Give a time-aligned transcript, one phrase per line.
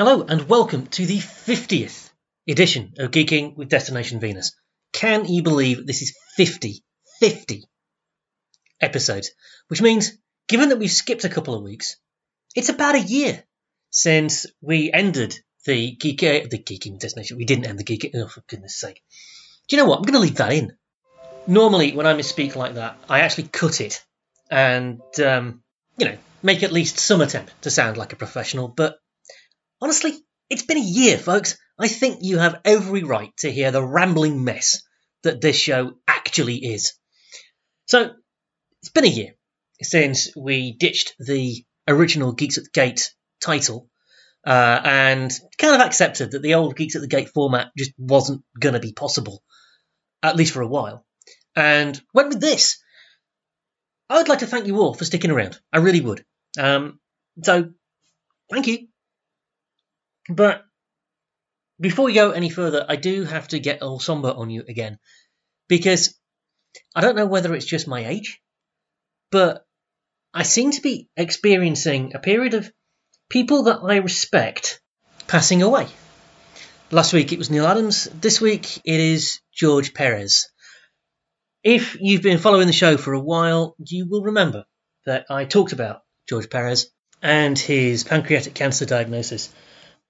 [0.00, 2.08] Hello and welcome to the 50th
[2.48, 4.56] edition of Geeking with Destination Venus.
[4.94, 6.82] Can you believe this is 50,
[7.18, 7.64] 50
[8.80, 9.32] episodes?
[9.68, 10.12] Which means,
[10.48, 11.98] given that we've skipped a couple of weeks,
[12.56, 13.44] it's about a year
[13.90, 17.36] since we ended the Geek, uh, the Geeking with Destination.
[17.36, 19.02] We didn't end the Geeking, oh for goodness sake.
[19.68, 19.98] Do you know what?
[19.98, 20.78] I'm going to leave that in.
[21.46, 24.02] Normally, when I misspeak like that, I actually cut it
[24.50, 25.62] and, um,
[25.98, 28.96] you know, make at least some attempt to sound like a professional, but
[29.80, 30.14] Honestly,
[30.50, 31.56] it's been a year, folks.
[31.78, 34.82] I think you have every right to hear the rambling mess
[35.22, 36.92] that this show actually is.
[37.86, 38.10] So,
[38.82, 39.34] it's been a year
[39.82, 43.88] since we ditched the original Geeks at the Gate title
[44.46, 48.42] uh, and kind of accepted that the old Geeks at the Gate format just wasn't
[48.58, 49.42] going to be possible,
[50.22, 51.06] at least for a while.
[51.56, 52.82] And went with this.
[54.08, 55.58] I would like to thank you all for sticking around.
[55.72, 56.24] I really would.
[56.58, 57.00] Um,
[57.42, 57.70] so,
[58.50, 58.88] thank you.
[60.28, 60.64] But
[61.80, 64.98] before we go any further, I do have to get all somber on you again.
[65.68, 66.14] Because
[66.94, 68.40] I don't know whether it's just my age,
[69.30, 69.64] but
[70.34, 72.70] I seem to be experiencing a period of
[73.28, 74.80] people that I respect
[75.26, 75.88] passing away.
[76.90, 78.04] Last week it was Neal Adams.
[78.20, 80.48] This week it is George Perez.
[81.62, 84.64] If you've been following the show for a while, you will remember
[85.06, 86.90] that I talked about George Perez
[87.22, 89.52] and his pancreatic cancer diagnosis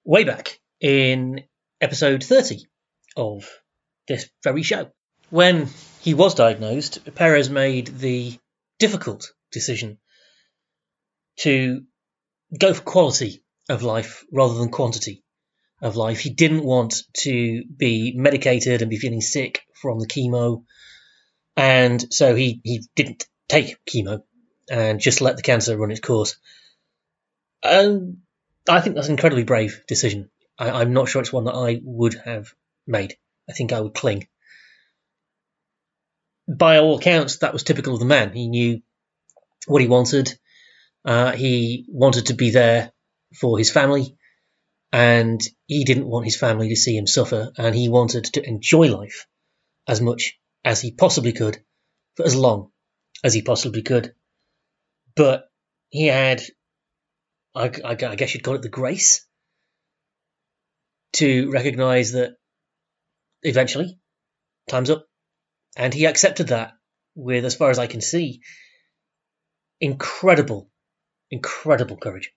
[0.03, 1.41] way back in
[1.79, 2.67] episode 30
[3.15, 3.49] of
[4.07, 4.91] this very show.
[5.29, 5.69] When
[6.01, 8.37] he was diagnosed, Perez made the
[8.79, 9.97] difficult decision
[11.37, 11.83] to
[12.57, 15.23] go for quality of life rather than quantity
[15.81, 16.19] of life.
[16.19, 20.63] He didn't want to be medicated and be feeling sick from the chemo,
[21.55, 24.23] and so he, he didn't take chemo
[24.69, 26.37] and just let the cancer run its course.
[27.63, 28.20] And
[28.69, 30.29] I think that's an incredibly brave decision.
[30.57, 32.53] I, am not sure it's one that I would have
[32.85, 33.17] made.
[33.49, 34.27] I think I would cling.
[36.47, 38.33] By all accounts, that was typical of the man.
[38.33, 38.81] He knew
[39.65, 40.37] what he wanted.
[41.03, 42.91] Uh, he wanted to be there
[43.39, 44.17] for his family,
[44.91, 48.95] and he didn't want his family to see him suffer, and he wanted to enjoy
[48.95, 49.25] life
[49.87, 51.63] as much as he possibly could
[52.15, 52.71] for as long
[53.23, 54.13] as he possibly could.
[55.15, 55.49] But
[55.89, 56.43] he had
[57.53, 59.25] I, I, I guess you'd call it the grace
[61.13, 62.35] to recognize that
[63.43, 63.99] eventually
[64.69, 65.05] time's up.
[65.75, 66.73] And he accepted that
[67.15, 68.41] with, as far as I can see,
[69.79, 70.69] incredible,
[71.29, 72.31] incredible courage.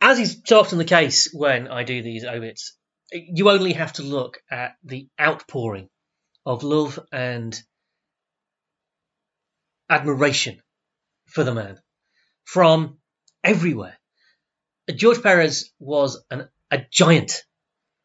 [0.00, 2.76] As is so often the case when I do these obits,
[3.10, 5.88] you only have to look at the outpouring
[6.44, 7.58] of love and
[9.88, 10.60] admiration
[11.26, 11.78] for the man
[12.46, 12.96] from
[13.44, 13.98] everywhere.
[14.94, 17.42] George Perez was an, a giant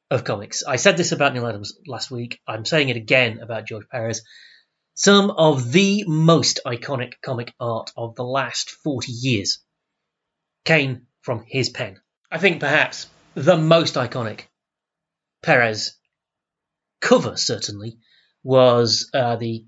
[0.09, 0.63] of comics.
[0.63, 2.39] I said this about Neal Adams last week.
[2.47, 4.23] I'm saying it again about George Perez.
[4.95, 9.59] Some of the most iconic comic art of the last 40 years
[10.65, 11.99] came from his pen.
[12.31, 14.45] I think perhaps the most iconic
[15.43, 15.95] Perez
[16.99, 17.99] cover, certainly,
[18.43, 19.65] was uh, the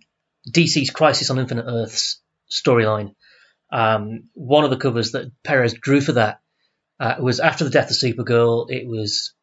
[0.50, 2.20] DC's Crisis on Infinite Earths
[2.52, 3.14] storyline
[3.74, 6.40] um, one of the covers that Perez drew for that
[7.00, 8.68] uh, was after the death of Supergirl.
[8.70, 9.34] It was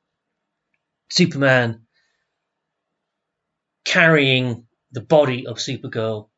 [1.10, 1.82] Superman
[3.84, 6.28] carrying the body of Supergirl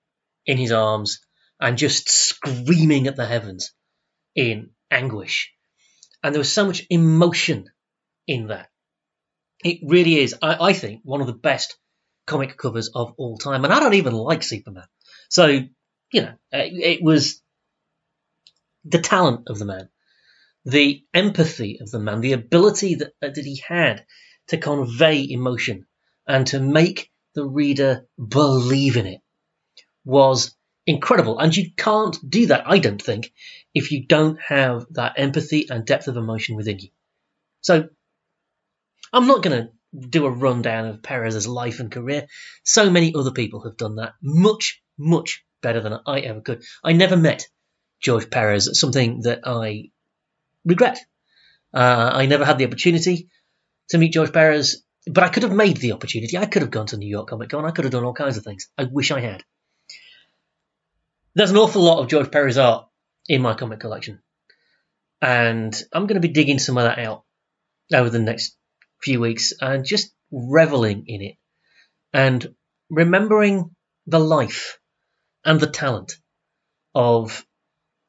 [0.47, 1.21] in his arms
[1.61, 3.75] and just screaming at the heavens
[4.35, 5.53] in anguish.
[6.23, 7.67] And there was so much emotion
[8.27, 8.71] in that.
[9.63, 11.77] It really is, I, I think, one of the best
[12.27, 13.65] comic covers of all time.
[13.65, 14.87] And I don't even like Superman.
[15.29, 17.42] So, you know, it, it was
[18.85, 19.89] the talent of the man,
[20.65, 24.05] the empathy of the man, the ability that, uh, that he had
[24.49, 25.87] to convey emotion
[26.27, 29.21] and to make the reader believe in it
[30.05, 30.55] was
[30.87, 31.39] incredible.
[31.39, 33.33] And you can't do that, I don't think,
[33.75, 36.89] if you don't have that empathy and depth of emotion within you.
[37.61, 37.89] So
[39.13, 42.27] I'm not going to do a rundown of Perez's life and career.
[42.65, 46.63] So many other people have done that much, much better than I ever could.
[46.83, 47.47] I never met
[48.03, 49.91] George Perez, something that I
[50.65, 50.99] regret.
[51.73, 53.29] Uh, I never had the opportunity
[53.89, 56.37] to meet George Perez, but I could have made the opportunity.
[56.37, 57.65] I could have gone to New York Comic Con.
[57.65, 58.69] I could have done all kinds of things.
[58.77, 59.43] I wish I had.
[61.35, 62.89] There's an awful lot of George Perez art
[63.29, 64.21] in my comic collection,
[65.23, 67.25] and I'm going to be digging some of that out
[67.95, 68.57] over the next
[69.01, 71.37] few weeks and just reveling in it
[72.13, 72.55] and
[72.91, 73.75] remembering
[74.07, 74.79] the life
[75.45, 76.19] and the talent
[76.95, 77.45] of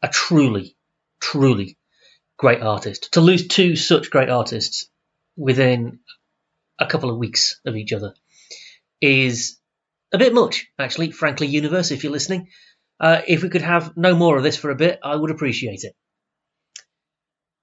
[0.04, 0.76] a truly,
[1.22, 1.78] truly
[2.38, 3.14] great artist.
[3.14, 4.90] To lose two such great artists
[5.38, 6.00] within
[6.78, 8.14] a couple of weeks of each other
[9.02, 9.58] is
[10.14, 12.50] a bit much, actually, frankly, Universe, if you're listening.
[13.00, 15.84] Uh, if we could have no more of this for a bit, I would appreciate
[15.84, 15.96] it.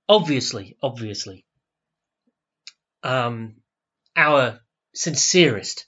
[0.09, 1.45] Obviously, obviously,
[3.03, 3.57] um,
[4.17, 4.61] our
[4.95, 5.87] sincerest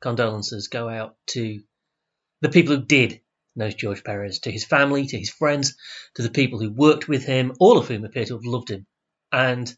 [0.00, 1.60] condolences go out to
[2.40, 3.20] the people who did
[3.56, 5.76] know George Perez, to his family, to his friends,
[6.14, 8.86] to the people who worked with him, all of whom appear to have loved him.
[9.32, 9.74] And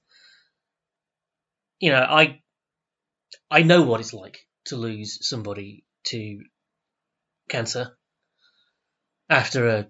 [1.81, 2.40] you know, I
[3.50, 6.40] I know what it's like to lose somebody to
[7.49, 7.96] cancer
[9.28, 9.87] after a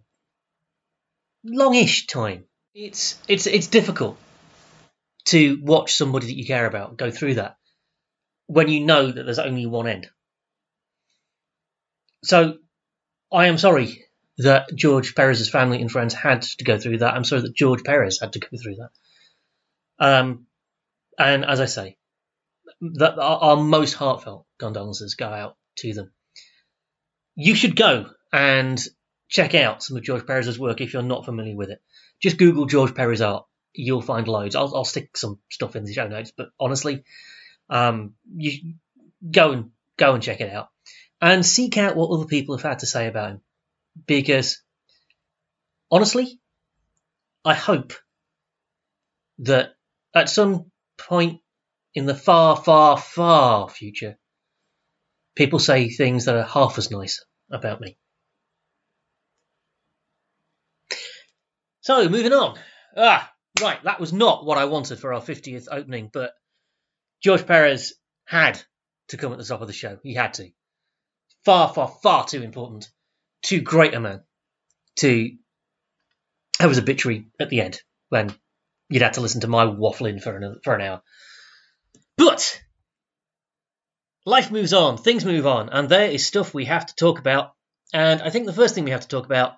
[1.44, 2.44] longish time.
[2.74, 4.18] It's it's it's difficult
[5.26, 7.56] to watch somebody that you care about go through that
[8.46, 10.08] when you know that there's only one end.
[12.24, 12.58] So
[13.32, 14.04] I am sorry
[14.38, 17.14] that George Perez's family and friends had to go through that.
[17.14, 18.90] I'm sorry that George Perez had to go through that.
[19.98, 20.46] Um,
[21.18, 21.96] and as I say,
[22.80, 26.12] that our, our most heartfelt condolences go out to them.
[27.34, 28.82] You should go and
[29.28, 31.80] check out some of George Perez's work if you're not familiar with it.
[32.20, 33.46] Just Google George Perez art.
[33.72, 34.54] You'll find loads.
[34.54, 37.04] I'll, I'll stick some stuff in the show notes, but honestly,
[37.68, 38.74] um, you
[39.30, 40.68] go and go and check it out
[41.20, 43.40] and seek out what other people have had to say about him.
[44.06, 44.62] Because
[45.90, 46.40] honestly,
[47.44, 47.92] I hope
[49.38, 49.74] that
[50.14, 51.40] at some point
[51.94, 54.18] in the far, far, far future,
[55.34, 57.96] people say things that are half as nice about me.
[61.80, 62.58] So, moving on.
[62.96, 66.32] Ah, right, that was not what I wanted for our 50th opening, but
[67.22, 68.60] George Perez had
[69.08, 69.98] to come at the top of the show.
[70.02, 70.50] He had to.
[71.46, 72.90] Far, far, far too important.
[73.44, 74.24] Too great a man
[74.96, 75.30] to
[76.58, 78.34] have his obituary at the end when
[78.88, 81.02] you'd have to listen to my waffling for an, for an hour.
[82.16, 82.60] But
[84.24, 87.52] life moves on, things move on, and there is stuff we have to talk about.
[87.94, 89.52] And I think the first thing we have to talk about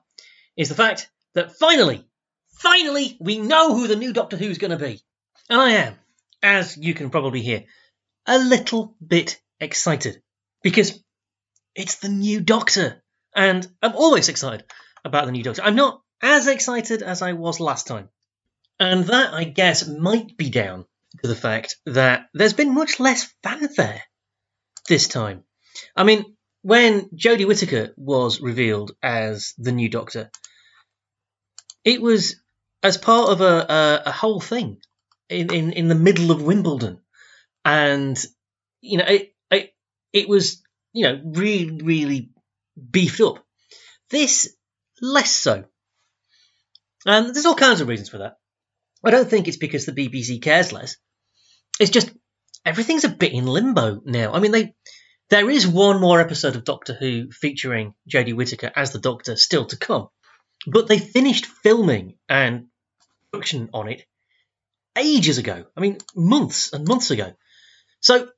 [0.59, 2.07] is the fact that finally,
[2.51, 5.01] finally, we know who the new Doctor Who is going to be.
[5.49, 5.95] And I am,
[6.43, 7.65] as you can probably hear,
[8.27, 10.21] a little bit excited
[10.63, 11.03] because
[11.79, 13.03] it's the new Doctor.
[13.35, 14.67] And I'm always excited
[15.05, 15.63] about the new Doctor.
[15.63, 18.09] I'm not as excited as I was last time.
[18.81, 20.85] And that, I guess, might be down
[21.23, 24.03] to the fact that there's been much less fanfare
[24.89, 25.45] this time.
[25.97, 30.31] I mean, when Jodie Whittaker was revealed as the new Doctor,
[31.85, 32.37] it was
[32.83, 34.79] as part of a, a, a whole thing
[35.29, 37.01] in, in, in the middle of Wimbledon.
[37.65, 38.21] And,
[38.81, 39.75] you know, it, it,
[40.13, 40.63] it was,
[40.99, 42.31] you know, really, really
[42.91, 43.45] beefed up.
[44.11, 44.53] This,
[45.01, 45.65] less so.
[47.07, 48.39] And there's all kinds of reasons for that.
[49.05, 50.97] I don't think it's because the BBC cares less.
[51.79, 52.11] It's just
[52.67, 54.33] everything's a bit in limbo now.
[54.33, 54.75] I mean, they
[55.31, 59.67] there is one more episode of Doctor Who featuring Jodie Whittaker as the Doctor still
[59.67, 60.09] to come,
[60.67, 62.67] but they finished filming and
[63.31, 64.05] production on it
[64.97, 65.65] ages ago.
[65.77, 67.35] I mean, months and months ago.
[68.01, 68.29] So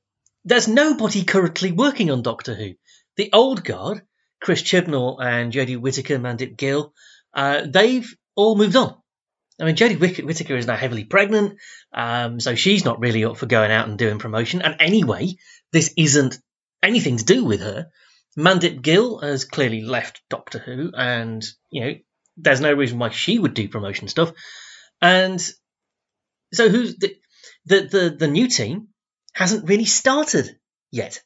[0.44, 2.74] there's nobody currently working on Doctor Who.
[3.16, 4.02] The old guard,
[4.40, 6.94] Chris Chibnall and Jodie Whittaker, Mandip Gill,
[7.34, 8.96] uh, they've all moved on.
[9.60, 11.58] I mean, Jodie Whittaker is now heavily pregnant,
[11.92, 14.62] um, so she's not really up for going out and doing promotion.
[14.62, 15.34] And anyway,
[15.70, 16.38] this isn't
[16.82, 17.90] anything to do with her.
[18.38, 21.94] Mandip Gill has clearly left Doctor Who, and you know,
[22.38, 24.32] there's no reason why she would do promotion stuff.
[25.02, 25.40] And
[26.54, 27.16] so, who's the
[27.66, 28.88] the the, the new team
[29.32, 30.58] hasn't really started
[30.90, 31.22] yet.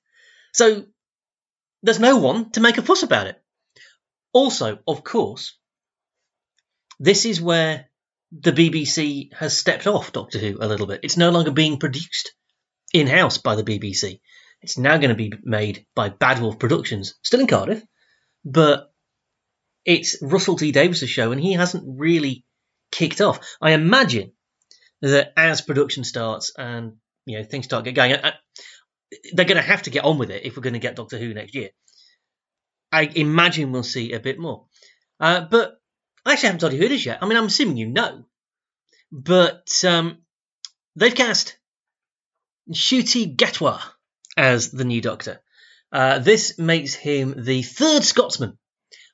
[0.53, 0.85] So
[1.83, 3.41] there's no one to make a fuss about it.
[4.33, 5.59] Also, of course,
[6.99, 7.91] this is where
[8.33, 11.01] the BBC has stepped off Doctor Who a little bit.
[11.03, 12.33] It's no longer being produced
[12.93, 14.21] in house by the BBC.
[14.61, 17.83] It's now going to be made by Bad Wolf Productions, still in Cardiff,
[18.45, 18.93] but
[19.85, 22.45] it's Russell T Davies' show, and he hasn't really
[22.91, 23.41] kicked off.
[23.61, 24.33] I imagine
[25.03, 26.95] that as production starts and
[27.27, 28.17] you know things start get going,
[29.33, 31.19] they're going to have to get on with it if we're going to get Doctor
[31.19, 31.71] Who next year.
[32.93, 34.67] I imagine we'll see a bit more,
[35.21, 35.81] uh, but
[36.25, 37.19] I actually haven't told you who it is yet.
[37.23, 38.25] I mean, I'm assuming you know,
[39.11, 40.19] but um,
[40.97, 41.59] they've cast
[42.71, 43.81] Ncuti Gatwa
[44.37, 45.41] as the new Doctor.
[45.93, 48.59] Uh, this makes him the third Scotsman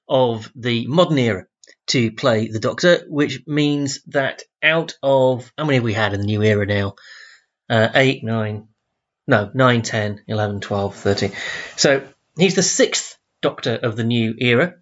[0.09, 1.47] of the modern era
[1.88, 6.21] to play the Doctor, which means that out of how many have we had in
[6.21, 6.95] the new era now?
[7.71, 8.69] Uh, 8, 9,
[9.29, 11.33] no, 9, 10, 11, 12, 13.
[11.77, 14.75] So he's the sixth Doctor of the new era.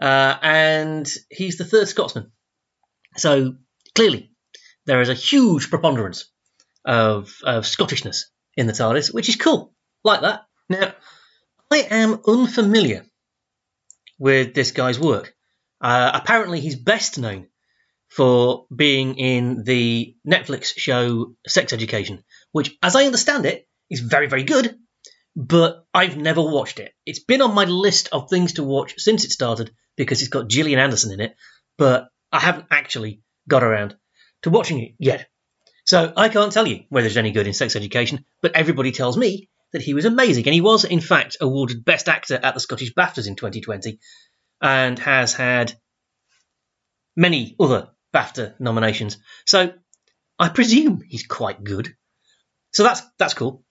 [0.00, 2.32] Uh, and he's the third Scotsman.
[3.16, 3.56] So
[3.94, 4.32] clearly,
[4.86, 6.30] there is a huge preponderance
[6.84, 8.24] of, of Scottishness
[8.56, 9.74] in the TARDIS, which is cool.
[10.02, 10.46] Like that.
[10.68, 10.94] Now,
[11.70, 13.06] I am unfamiliar
[14.18, 15.34] with this guy's work.
[15.80, 17.48] Uh, apparently, he's best known
[18.14, 24.26] for being in the Netflix show Sex Education, which, as I understand it, is very,
[24.26, 24.76] very good,
[25.34, 26.92] but I've never watched it.
[27.06, 30.48] It's been on my list of things to watch since it started because it's got
[30.48, 31.36] Gillian Anderson in it,
[31.78, 33.96] but I haven't actually got around
[34.42, 35.28] to watching it yet.
[35.84, 39.16] So I can't tell you whether it's any good in Sex Education, but everybody tells
[39.16, 42.60] me that he was amazing, and he was, in fact, awarded Best Actor at the
[42.60, 44.00] Scottish BAFTAs in 2020,
[44.60, 45.72] and has had
[47.16, 49.18] many other BAFTA nominations.
[49.46, 49.72] So
[50.38, 51.94] I presume he's quite good.
[52.72, 53.64] So that's that's cool.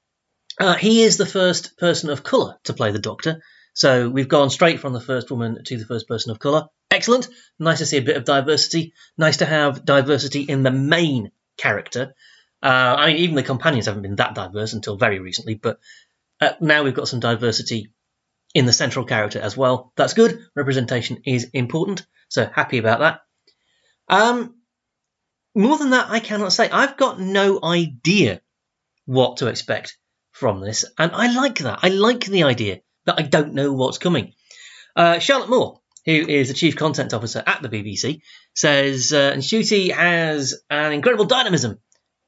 [0.59, 3.41] Uh, he is the first person of colour to play the Doctor.
[3.73, 6.67] So we've gone straight from the first woman to the first person of colour.
[6.91, 7.29] Excellent.
[7.57, 8.93] Nice to see a bit of diversity.
[9.17, 12.13] Nice to have diversity in the main character.
[12.61, 15.79] Uh, I mean, even the companions haven't been that diverse until very recently, but
[16.41, 17.91] uh, now we've got some diversity
[18.53, 19.93] in the central character as well.
[19.95, 20.39] That's good.
[20.55, 22.05] Representation is important.
[22.29, 23.21] So happy about that.
[24.07, 24.55] Um,
[25.55, 26.69] more than that, I cannot say.
[26.69, 28.41] I've got no idea
[29.05, 29.97] what to expect
[30.31, 31.79] from this, and I like that.
[31.83, 34.33] I like the idea that I don't know what's coming.
[34.95, 38.21] Uh, Charlotte Moore, who is the chief content officer at the BBC,
[38.55, 41.79] says uh, Ncuti has an incredible dynamism.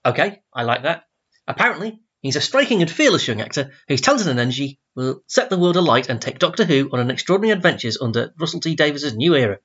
[0.05, 1.05] Okay, I like that.
[1.47, 5.57] Apparently, he's a striking and fearless young actor whose talent and energy will set the
[5.57, 9.35] world alight and take Doctor Who on an extraordinary adventures under Russell T Davies's new
[9.35, 9.59] era.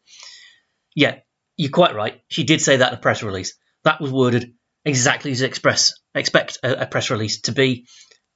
[0.95, 1.19] Yeah,
[1.59, 2.23] you're quite right.
[2.29, 3.59] She did say that in a press release.
[3.85, 7.87] That was worded exactly as express expect a, a press release to be,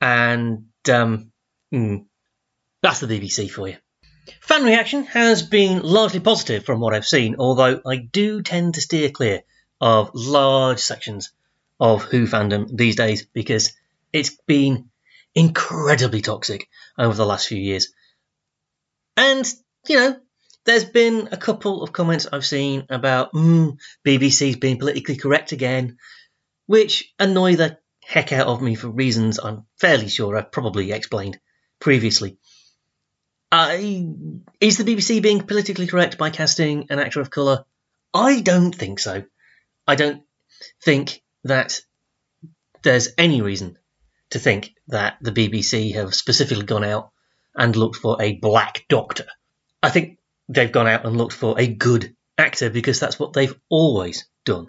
[0.01, 1.33] and um,
[1.73, 2.05] mm,
[2.83, 3.77] that's the BBC for you.
[4.41, 8.81] Fan reaction has been largely positive from what I've seen, although I do tend to
[8.81, 9.43] steer clear
[9.81, 11.33] of large sections
[11.81, 13.73] of Who fandom these days because
[14.13, 14.91] it's been
[15.35, 17.93] incredibly toxic over the last few years.
[19.17, 19.45] And,
[19.89, 20.21] you know,
[20.65, 25.99] there's been a couple of comments I've seen about mm, BBC's being politically correct again,
[26.67, 31.39] which annoy the heck out of me for reasons I'm fairly sure I've probably explained
[31.81, 32.39] previously.
[33.51, 34.07] I,
[34.61, 37.65] is the BBC being politically correct by casting an actor of colour?
[38.15, 39.25] I don't think so.
[39.87, 40.23] I don't
[40.83, 41.81] think that
[42.83, 43.79] there's any reason
[44.31, 47.11] to think that the BBC have specifically gone out
[47.55, 49.27] and looked for a black doctor.
[49.83, 53.55] I think they've gone out and looked for a good actor because that's what they've
[53.69, 54.67] always done.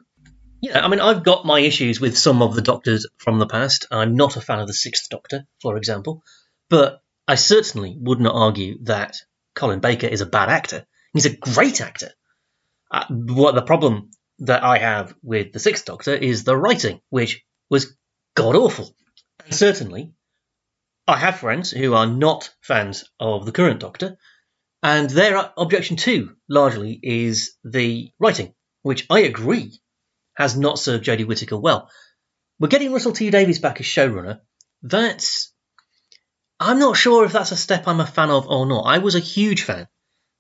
[0.62, 3.88] Yeah, I mean, I've got my issues with some of the doctors from the past.
[3.92, 6.24] I'm not a fan of the Sixth Doctor, for example,
[6.70, 9.18] but I certainly would not argue that
[9.56, 10.86] Colin Baker is a bad actor.
[11.14, 12.12] He's a great actor.
[12.90, 17.44] Uh, what the problem that I have with the Sixth Doctor is the writing, which
[17.70, 17.96] was
[18.36, 18.96] god awful.
[19.46, 20.14] And certainly,
[21.08, 24.18] I have friends who are not fans of the current Doctor,
[24.84, 29.80] and their objection too, largely, is the writing, which I agree
[30.36, 31.90] has not served Jodie Whittaker well.
[32.60, 34.42] We're getting Russell T Davies back as showrunner.
[34.82, 35.54] That's.
[36.60, 38.82] I'm not sure if that's a step I'm a fan of or not.
[38.82, 39.88] I was a huge fan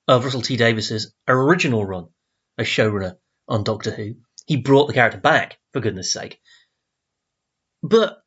[0.07, 2.09] of Russell T Davies's original run
[2.57, 3.15] as showrunner
[3.47, 4.15] on Doctor Who.
[4.45, 6.39] He brought the character back, for goodness sake.
[7.81, 8.21] But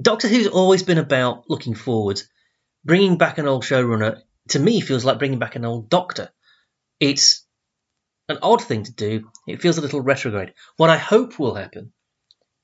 [0.00, 2.28] Doctor Who's always been about looking forwards.
[2.84, 6.30] Bringing back an old showrunner to me feels like bringing back an old doctor.
[6.98, 7.44] It's
[8.28, 9.30] an odd thing to do.
[9.46, 10.54] It feels a little retrograde.
[10.76, 11.92] What I hope will happen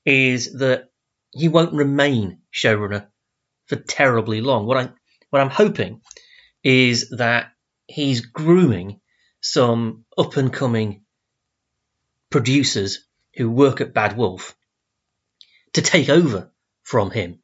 [0.05, 0.89] is that
[1.31, 3.07] he won't remain showrunner
[3.65, 4.65] for terribly long.
[4.65, 4.89] What I
[5.29, 6.01] what I'm hoping
[6.63, 7.51] is that
[7.87, 9.01] he's grooming
[9.41, 11.03] some up and coming
[12.29, 14.55] producers who work at Bad Wolf
[15.73, 16.51] to take over
[16.83, 17.39] from him.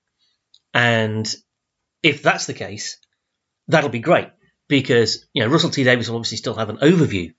[0.74, 1.34] And
[2.02, 2.98] if that's the case,
[3.68, 4.30] that'll be great
[4.68, 7.34] because you know Russell T Davies will obviously still have an overview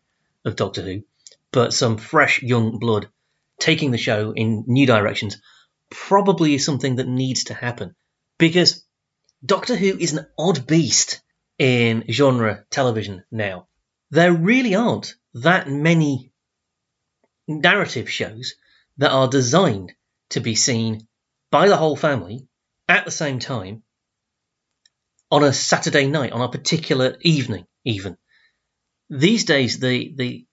[0.45, 1.03] of Doctor Who,
[1.53, 3.09] but some fresh young blood
[3.59, 5.41] taking the show in new directions
[5.91, 7.95] probably is something that needs to happen
[8.39, 8.85] because
[9.45, 11.23] Doctor Who is an odd beast
[11.59, 13.69] in genre television now.
[14.11, 16.33] There really aren't that many
[17.47, 18.55] narrative shows
[18.99, 19.93] that are designed
[20.31, 21.07] to be seen
[21.51, 22.49] by the whole family
[22.89, 23.83] at the same time
[25.35, 28.17] on a Saturday night, on a particular evening, even.
[29.11, 30.47] These days, the, the,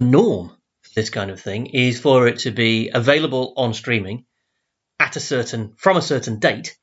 [0.00, 0.48] norm
[0.82, 4.24] for this kind of thing is for it to be available on streaming
[4.98, 6.76] at a certain, from a certain date,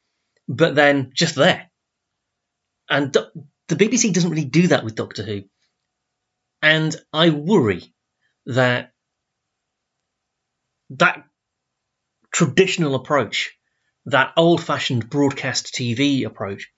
[0.47, 1.69] but then just there.
[2.89, 5.41] And the BBC doesn't really do that with Doctor Who.
[6.61, 7.93] And I worry
[8.45, 8.93] that
[10.91, 11.25] that
[12.31, 13.51] traditional approach,
[14.05, 16.72] that old fashioned broadcast TV approach,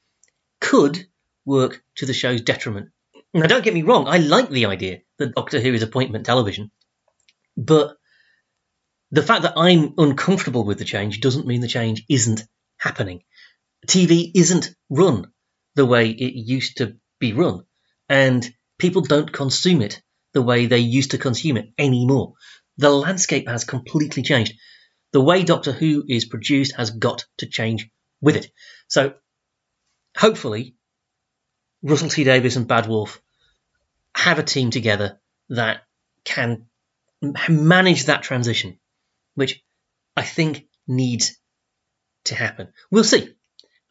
[0.65, 1.05] could
[1.45, 2.89] work to the show's detriment.
[3.33, 6.71] Now, don't get me wrong, I like the idea that Doctor Who is appointment television,
[7.55, 7.97] but
[9.11, 12.43] the fact that I'm uncomfortable with the change doesn't mean the change isn't
[12.77, 13.21] happening.
[13.87, 15.31] TV isn't run
[15.75, 17.63] the way it used to be run,
[18.09, 20.01] and people don't consume it
[20.33, 22.33] the way they used to consume it anymore.
[22.77, 24.55] The landscape has completely changed.
[25.13, 27.87] The way Doctor Who is produced has got to change
[28.19, 28.51] with it.
[28.87, 29.13] So,
[30.15, 30.75] hopefully,
[31.83, 33.21] Russell T Davies and Bad Wolf
[34.15, 35.19] have a team together
[35.49, 35.81] that
[36.23, 36.65] can
[37.49, 38.79] manage that transition,
[39.35, 39.63] which
[40.15, 41.37] I think needs
[42.25, 42.69] to happen.
[42.89, 43.29] We'll see.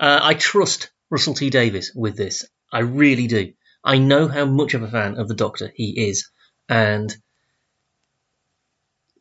[0.01, 2.47] Uh, I trust Russell T Davies with this.
[2.73, 3.53] I really do.
[3.85, 6.31] I know how much of a fan of the Doctor he is,
[6.69, 7.15] and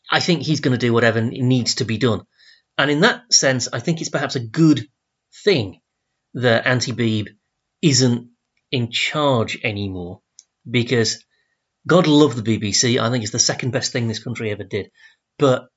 [0.09, 2.21] I think he's going to do whatever needs to be done.
[2.77, 4.87] And in that sense, I think it's perhaps a good
[5.43, 5.81] thing
[6.33, 7.29] that Auntie Beeb
[7.81, 8.29] isn't
[8.71, 10.21] in charge anymore
[10.69, 11.23] because
[11.85, 12.99] God love the BBC.
[12.99, 14.89] I think it's the second best thing this country ever did.
[15.37, 15.67] But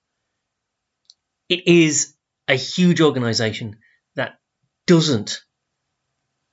[1.49, 2.15] it is
[2.49, 3.79] a huge organisation
[4.15, 4.39] that
[4.87, 5.43] doesn't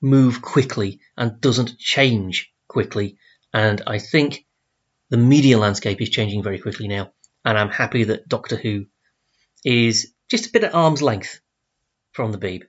[0.00, 3.16] move quickly and doesn't change quickly.
[3.52, 4.44] And I think
[5.10, 7.12] the media landscape is changing very quickly now.
[7.44, 8.86] And I'm happy that Doctor Who
[9.64, 11.40] is just a bit at arm's length
[12.12, 12.64] from the Beeb.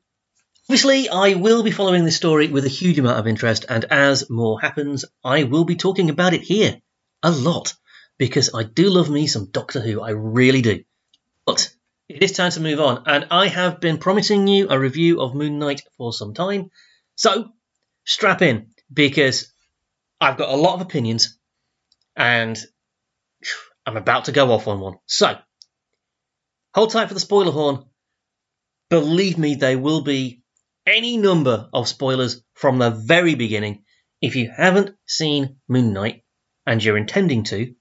[0.68, 4.32] Obviously, I will be following this story with a huge amount of interest, and as
[4.32, 6.82] more happens, I will be talking about it here
[7.22, 7.76] a lot
[8.18, 10.84] because I do love me some Doctor Who, I really do.
[11.46, 11.72] But
[12.10, 15.36] it is time to move on, and I have been promising you a review of
[15.36, 16.72] Moon Knight for some time,
[17.14, 17.52] so
[18.04, 19.52] strap in because
[20.20, 21.38] I've got a lot of opinions
[22.16, 22.58] and
[23.86, 24.96] I'm about to go off on one.
[25.06, 25.38] So
[26.74, 27.86] hold tight for the spoiler horn.
[28.90, 30.42] Believe me, there will be
[30.86, 33.84] any number of spoilers from the very beginning.
[34.22, 36.24] If you haven't seen Moon Knight
[36.66, 37.76] and you're intending to,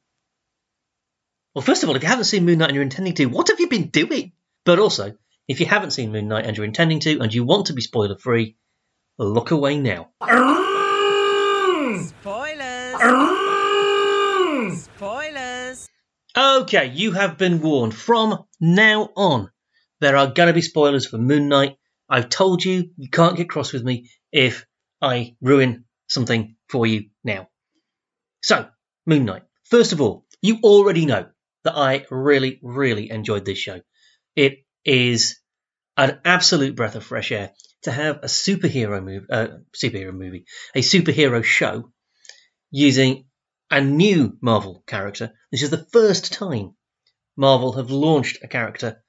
[1.55, 3.49] well, first of all, if you haven't seen Moon Knight and you're intending to, what
[3.49, 4.33] have you been doing?
[4.65, 5.13] But also,
[5.47, 7.83] if you haven't seen Moon Knight and you're intending to and you want to be
[7.83, 8.57] spoiler free,
[9.19, 10.11] look away now.
[12.09, 12.95] Spoilers!
[14.83, 15.89] Spoilers!
[16.37, 17.95] Okay, you have been warned.
[17.95, 19.51] From now on,
[20.01, 21.77] there are going to be spoilers for Moon Knight
[22.15, 24.67] I've told you you can't get cross with me if
[25.03, 27.49] I ruin something for you now.
[28.41, 28.69] So,
[29.05, 29.43] Moon Knight.
[29.65, 31.27] First of all, you already know
[31.65, 33.81] that I really, really enjoyed this show.
[34.37, 35.41] It is
[35.97, 37.51] an absolute breath of fresh air
[37.83, 41.91] to have a superhero movie, uh, superhero movie, a superhero show
[42.71, 43.25] using
[43.73, 45.33] a new Marvel character.
[45.51, 46.77] This is the first time
[47.37, 49.03] Marvel have launched a character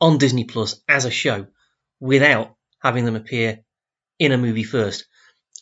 [0.00, 1.48] on Disney Plus as a show
[2.02, 3.60] without having them appear
[4.18, 5.06] in a movie first.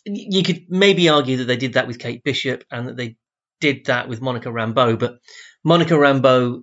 [0.06, 3.16] You could maybe argue that they did that with Kate Bishop and that they
[3.60, 5.18] did that with Monica Rambeau, but
[5.62, 6.62] Monica Rambeau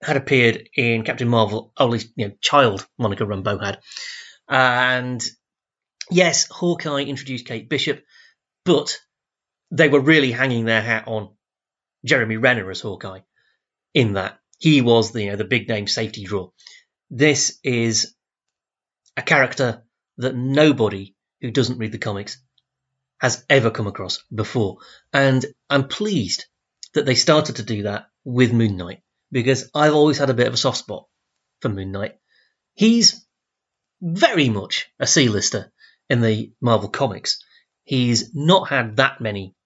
[0.00, 3.80] had appeared in Captain Marvel, only you know, child Monica Rambeau had.
[4.48, 5.20] And
[6.12, 8.04] yes, Hawkeye introduced Kate Bishop,
[8.64, 9.00] but
[9.72, 11.30] they were really hanging their hat on
[12.04, 13.22] Jeremy Renner as Hawkeye
[13.94, 14.38] in that.
[14.60, 16.50] He was the, you know, the big name safety draw.
[17.10, 18.14] This is
[19.18, 19.82] a character
[20.18, 22.40] that nobody who doesn't read the comics
[23.20, 24.78] has ever come across before.
[25.12, 26.46] And I'm pleased
[26.94, 29.02] that they started to do that with Moon Knight
[29.32, 31.06] because I've always had a bit of a soft spot
[31.60, 32.14] for Moon Knight.
[32.74, 33.26] He's
[34.00, 35.72] very much a C-lister
[36.08, 37.44] in the Marvel comics.
[37.82, 39.56] He's not had that many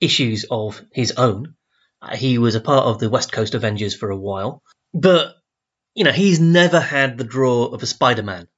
[0.00, 1.54] issues of his own.
[2.02, 5.36] Uh, he was a part of the West Coast Avengers for a while, but
[5.94, 8.48] you know, he's never had the draw of a Spider Man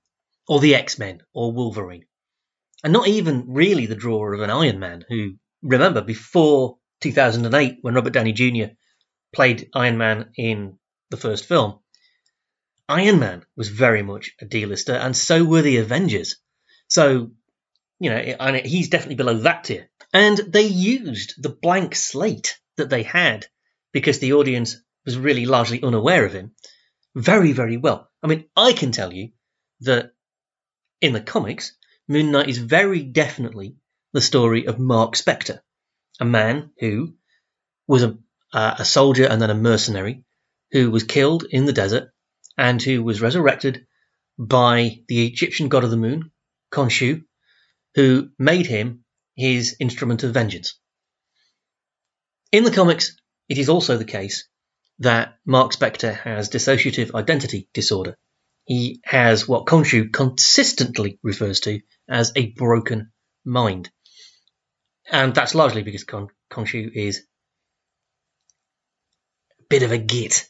[0.48, 2.04] or the X Men or Wolverine.
[2.84, 7.94] And not even really the draw of an Iron Man, who, remember, before 2008, when
[7.94, 8.74] Robert Downey Jr.
[9.32, 10.78] played Iron Man in
[11.10, 11.78] the first film,
[12.88, 16.36] Iron Man was very much a D-lister, and so were the Avengers.
[16.88, 17.30] So,
[18.00, 19.88] you know, and he's definitely below that tier.
[20.12, 23.46] And they used the blank slate that they had
[23.92, 26.52] because the audience was really largely unaware of him
[27.14, 28.10] very, very well.
[28.22, 29.30] I mean, I can tell you
[29.80, 30.12] that
[31.00, 31.76] in the comics,
[32.08, 33.76] Moon Knight is very definitely
[34.12, 35.60] the story of Mark Spector,
[36.20, 37.14] a man who
[37.86, 38.18] was a,
[38.52, 40.24] uh, a soldier and then a mercenary
[40.70, 42.12] who was killed in the desert
[42.56, 43.86] and who was resurrected
[44.38, 46.30] by the Egyptian god of the moon,
[46.72, 47.24] Khonshu,
[47.94, 49.04] who made him
[49.36, 50.78] his instrument of vengeance.
[52.50, 53.16] In the comics,
[53.48, 54.48] it is also the case
[54.98, 58.16] that Mark Spector has dissociative identity disorder.
[58.64, 63.12] He has what Khonshu consistently refers to as a broken
[63.44, 63.90] mind.
[65.10, 67.24] And that's largely because Kon- Khonshu is
[69.58, 70.48] a bit of a git,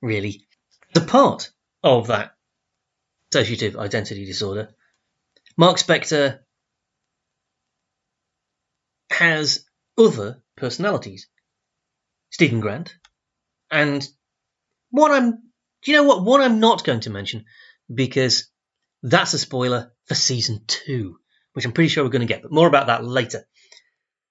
[0.00, 0.46] really.
[0.94, 1.50] The part
[1.82, 2.32] of that
[3.30, 4.70] dissociative identity disorder,
[5.56, 6.40] Mark Spector
[9.10, 9.64] has
[9.96, 11.28] other personalities.
[12.30, 12.96] Stephen Grant,
[13.72, 14.06] and
[14.90, 15.30] what I'm,
[15.82, 16.24] do you know what?
[16.24, 17.46] One I'm not going to mention
[17.92, 18.48] because
[19.02, 21.18] that's a spoiler for season two,
[21.54, 23.44] which I'm pretty sure we're going to get, but more about that later.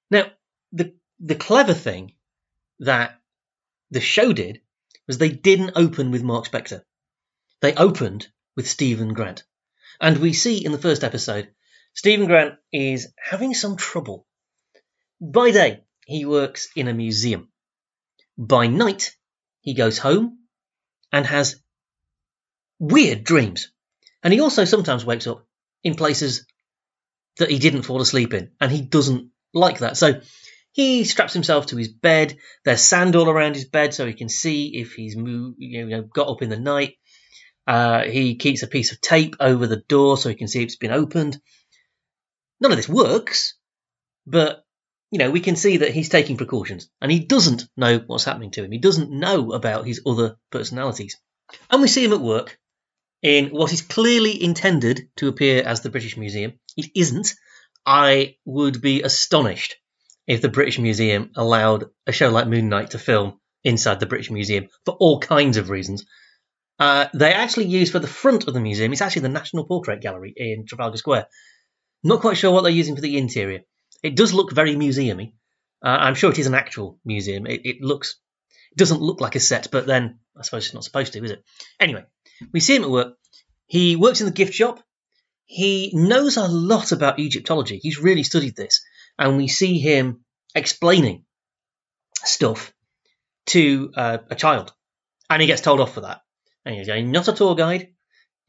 [0.09, 0.25] Now,
[0.71, 2.13] the the clever thing
[2.79, 3.19] that
[3.89, 4.61] the show did
[5.07, 6.83] was they didn't open with Mark Spector.
[7.61, 9.43] They opened with Stephen Grant.
[9.99, 11.49] And we see in the first episode,
[11.93, 14.25] Stephen Grant is having some trouble.
[15.19, 17.49] By day, he works in a museum.
[18.37, 19.15] By night,
[19.61, 20.39] he goes home
[21.11, 21.61] and has
[22.79, 23.71] weird dreams.
[24.23, 25.45] And he also sometimes wakes up
[25.83, 26.45] in places
[27.37, 29.97] that he didn't fall asleep in, and he doesn't like that.
[29.97, 30.21] So
[30.73, 32.37] he straps himself to his bed.
[32.63, 36.01] There's sand all around his bed, so he can see if he's moved, you know,
[36.03, 36.95] got up in the night.
[37.67, 40.65] Uh, he keeps a piece of tape over the door so he can see if
[40.65, 41.39] it's been opened.
[42.59, 43.55] None of this works,
[44.25, 44.63] but
[45.11, 48.51] you know, we can see that he's taking precautions and he doesn't know what's happening
[48.51, 48.71] to him.
[48.71, 51.17] He doesn't know about his other personalities.
[51.69, 52.57] And we see him at work
[53.21, 56.53] in what is clearly intended to appear as the British Museum.
[56.77, 57.35] It isn't.
[57.85, 59.75] I would be astonished
[60.27, 64.31] if the British Museum allowed a show like Moon Knight to film inside the British
[64.31, 66.05] Museum for all kinds of reasons.
[66.79, 70.01] Uh, they actually use for the front of the museum, it's actually the National Portrait
[70.01, 71.27] Gallery in Trafalgar Square.
[72.03, 73.61] Not quite sure what they're using for the interior.
[74.03, 75.33] It does look very museumy.
[75.83, 77.47] Uh, I'm sure it is an actual museum.
[77.47, 78.19] It, it looks
[78.77, 81.43] doesn't look like a set, but then I suppose it's not supposed to, is it?
[81.79, 82.05] Anyway,
[82.53, 83.15] we see him at work.
[83.65, 84.81] He works in the gift shop.
[85.45, 87.79] He knows a lot about Egyptology.
[87.81, 88.81] He's really studied this,
[89.19, 90.23] and we see him
[90.55, 91.25] explaining
[92.23, 92.73] stuff
[93.47, 94.71] to uh, a child,
[95.29, 96.21] and he gets told off for that.
[96.63, 97.89] And he's going, "Not a tour guide.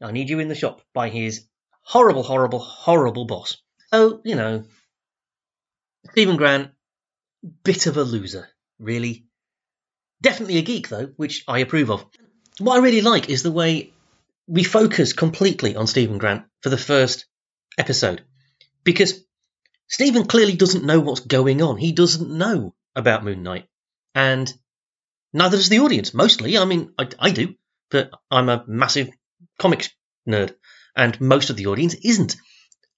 [0.01, 1.45] I need you in the shop." By his
[1.81, 3.57] horrible, horrible, horrible boss.
[3.91, 4.63] Oh, you know,
[6.11, 6.71] Stephen Grant,
[7.63, 8.47] bit of a loser,
[8.79, 9.25] really.
[10.21, 12.05] Definitely a geek, though, which I approve of.
[12.59, 13.93] What I really like is the way
[14.47, 17.25] we focus completely on Stephen Grant for the first
[17.77, 18.23] episode.
[18.83, 19.23] Because
[19.87, 21.77] Stephen clearly doesn't know what's going on.
[21.77, 23.67] He doesn't know about Moon Knight.
[24.13, 24.51] And
[25.33, 26.57] neither does the audience, mostly.
[26.57, 27.55] I mean, I, I do,
[27.89, 29.09] but I'm a massive
[29.59, 29.89] comics
[30.27, 30.55] nerd,
[30.95, 32.35] and most of the audience isn't.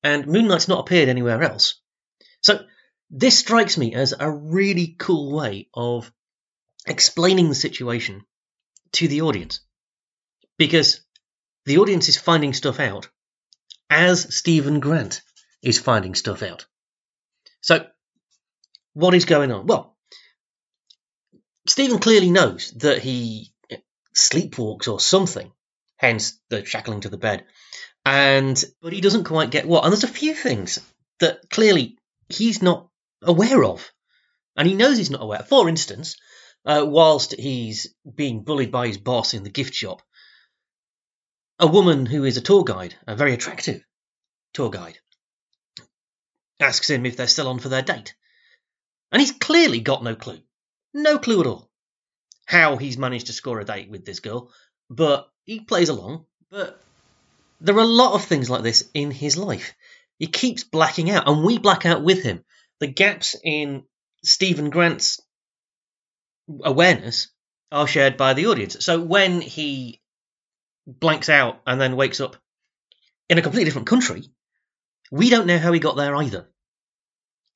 [0.04, 1.82] And Moon Knight's not appeared anywhere else.
[2.42, 2.60] So
[3.18, 6.12] this strikes me as a really cool way of
[6.86, 8.26] explaining the situation
[8.92, 9.62] to the audience.
[10.58, 11.00] Because
[11.66, 13.08] the audience is finding stuff out
[13.90, 15.22] as Stephen Grant
[15.62, 16.66] is finding stuff out.
[17.62, 17.86] So,
[18.94, 19.66] what is going on?
[19.66, 19.96] Well,
[21.68, 23.54] Stephen clearly knows that he
[24.14, 25.54] sleepwalks or something,
[25.96, 27.46] hence the shackling to the bed.
[28.06, 29.86] And but he doesn't quite get what.
[29.86, 30.80] And there's a few things
[31.22, 31.98] that clearly
[32.28, 32.90] he's not
[33.28, 33.92] aware of.
[34.56, 35.44] And he knows he's not aware.
[35.44, 36.16] For instance,
[36.66, 40.02] uh, whilst he's being bullied by his boss in the gift shop,
[41.60, 43.84] a woman who is a tour guide, a very attractive
[44.54, 44.98] tour guide,
[46.60, 48.16] asks him if they're still on for their date.
[49.12, 50.40] And he's clearly got no clue.
[50.94, 51.70] No clue at all
[52.46, 54.52] how he's managed to score a date with this girl,
[54.90, 56.26] but he plays along.
[56.50, 56.80] But
[57.60, 59.74] there are a lot of things like this in his life.
[60.20, 62.44] He keeps blacking out, and we black out with him
[62.80, 63.84] the gaps in
[64.24, 65.22] Stephen Grant's
[66.64, 67.30] awareness
[67.72, 68.78] are shared by the audience.
[68.84, 70.02] So when he
[70.88, 72.36] blanks out and then wakes up
[73.30, 74.24] in a completely different country,
[75.12, 76.48] we don't know how he got there either.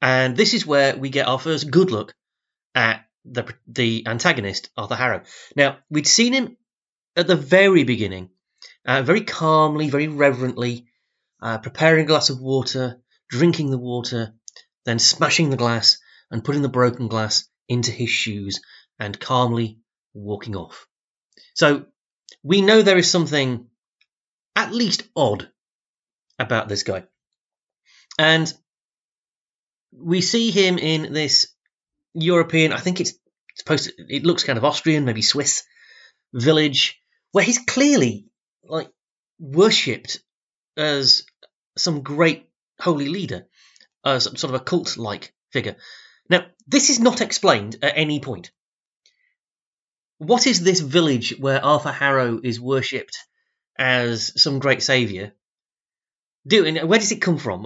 [0.02, 2.14] And this is where we get our first good look
[2.74, 5.24] at the the antagonist, Arthur Harrow.
[5.56, 6.58] Now, we'd seen him
[7.16, 8.30] at the very beginning,
[8.86, 10.88] uh, very calmly, very reverently,
[11.42, 14.34] uh, preparing a glass of water, drinking the water,
[14.86, 15.98] then smashing the glass
[16.32, 18.62] and putting the broken glass into his shoes
[19.00, 19.80] and calmly
[20.14, 20.88] walking off.
[21.54, 21.86] So
[22.44, 23.68] we know there is something
[24.56, 25.50] at least odd
[26.38, 27.04] about this guy.
[28.18, 28.52] And
[29.92, 31.54] we see him in this
[32.14, 33.14] European, I think it's
[33.56, 35.64] supposed to, it looks kind of Austrian, maybe Swiss
[36.34, 37.00] village,
[37.32, 38.28] where he's clearly
[38.64, 38.90] like
[39.40, 40.22] worshipped
[40.78, 41.24] as
[41.78, 43.48] some great holy leader
[44.16, 45.76] uh, sort of a cult like figure.
[46.30, 48.52] Now, this is not explained at any point.
[50.20, 53.18] what is this village where Arthur Harrow is worshipped
[53.78, 55.32] as some great saviour
[56.46, 56.76] doing?
[56.76, 57.64] Where does it come from?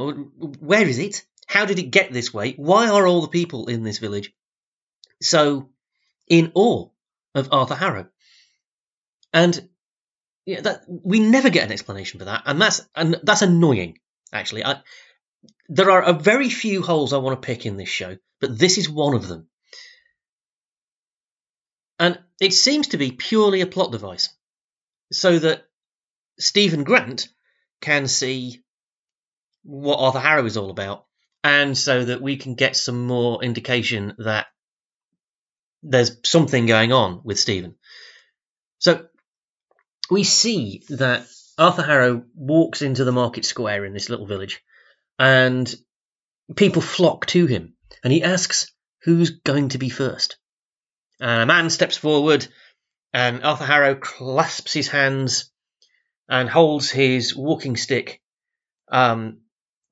[0.59, 1.25] Where is it?
[1.47, 2.53] How did it get this way?
[2.53, 4.31] Why are all the people in this village
[5.21, 5.69] so
[6.27, 6.89] in awe
[7.35, 8.07] of Arthur Harrow?
[9.33, 9.69] And
[10.45, 13.97] yeah, that we never get an explanation for that, and that's and that's annoying.
[14.31, 14.81] Actually, I,
[15.69, 18.77] there are a very few holes I want to pick in this show, but this
[18.77, 19.47] is one of them.
[21.99, 24.29] And it seems to be purely a plot device,
[25.11, 25.63] so that
[26.39, 27.29] Stephen Grant
[27.81, 28.63] can see
[29.63, 31.05] what Arthur Harrow is all about,
[31.43, 34.47] and so that we can get some more indication that
[35.83, 37.75] there's something going on with Stephen.
[38.79, 39.05] So
[40.09, 41.25] we see that
[41.57, 44.61] Arthur Harrow walks into the market square in this little village,
[45.19, 45.73] and
[46.55, 48.71] people flock to him, and he asks
[49.03, 50.37] who's going to be first.
[51.19, 52.47] And a man steps forward,
[53.13, 55.51] and Arthur Harrow clasps his hands
[56.27, 58.21] and holds his walking stick,
[58.91, 59.41] um,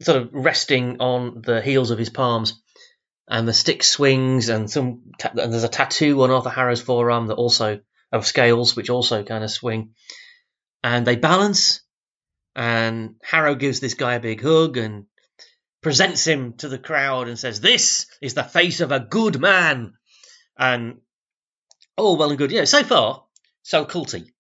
[0.01, 2.61] sort of resting on the heels of his palms.
[3.27, 7.27] And the stick swings, and some ta- and there's a tattoo on Arthur Harrow's forearm
[7.27, 7.79] that also
[8.11, 9.93] of scales, which also kind of swing.
[10.83, 11.81] And they balance,
[12.55, 15.05] and Harrow gives this guy a big hug and
[15.81, 19.93] presents him to the crowd and says, This is the face of a good man.
[20.57, 20.99] And
[21.97, 22.51] all well and good.
[22.51, 23.25] Yeah, so far,
[23.63, 24.31] so culty.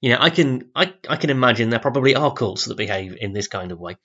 [0.00, 3.32] You know, I can I, I can imagine there probably are cults that behave in
[3.32, 3.96] this kind of way.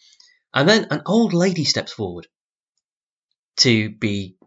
[0.53, 2.27] And then an old lady steps forward
[3.57, 4.37] to be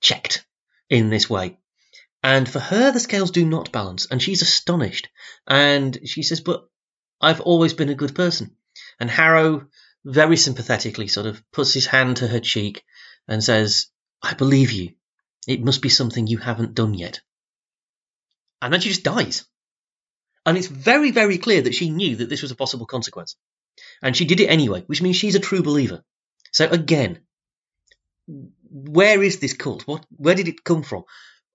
[0.00, 0.46] checked
[0.88, 1.58] in this way.
[2.22, 5.08] And for her, the scales do not balance, and she's astonished.
[5.46, 6.64] And she says, But
[7.20, 8.56] I've always been a good person.
[9.00, 9.66] And Harrow
[10.04, 12.84] very sympathetically sort of puts his hand to her cheek
[13.28, 13.86] and says,
[14.22, 14.92] I believe you.
[15.46, 17.20] It must be something you haven't done yet.
[18.60, 19.44] And then she just dies.
[20.46, 23.36] And it's very, very clear that she knew that this was a possible consequence.
[24.02, 26.04] And she did it anyway, which means she's a true believer.
[26.52, 27.20] So again,
[28.70, 29.86] where is this cult?
[29.86, 31.04] What, where did it come from?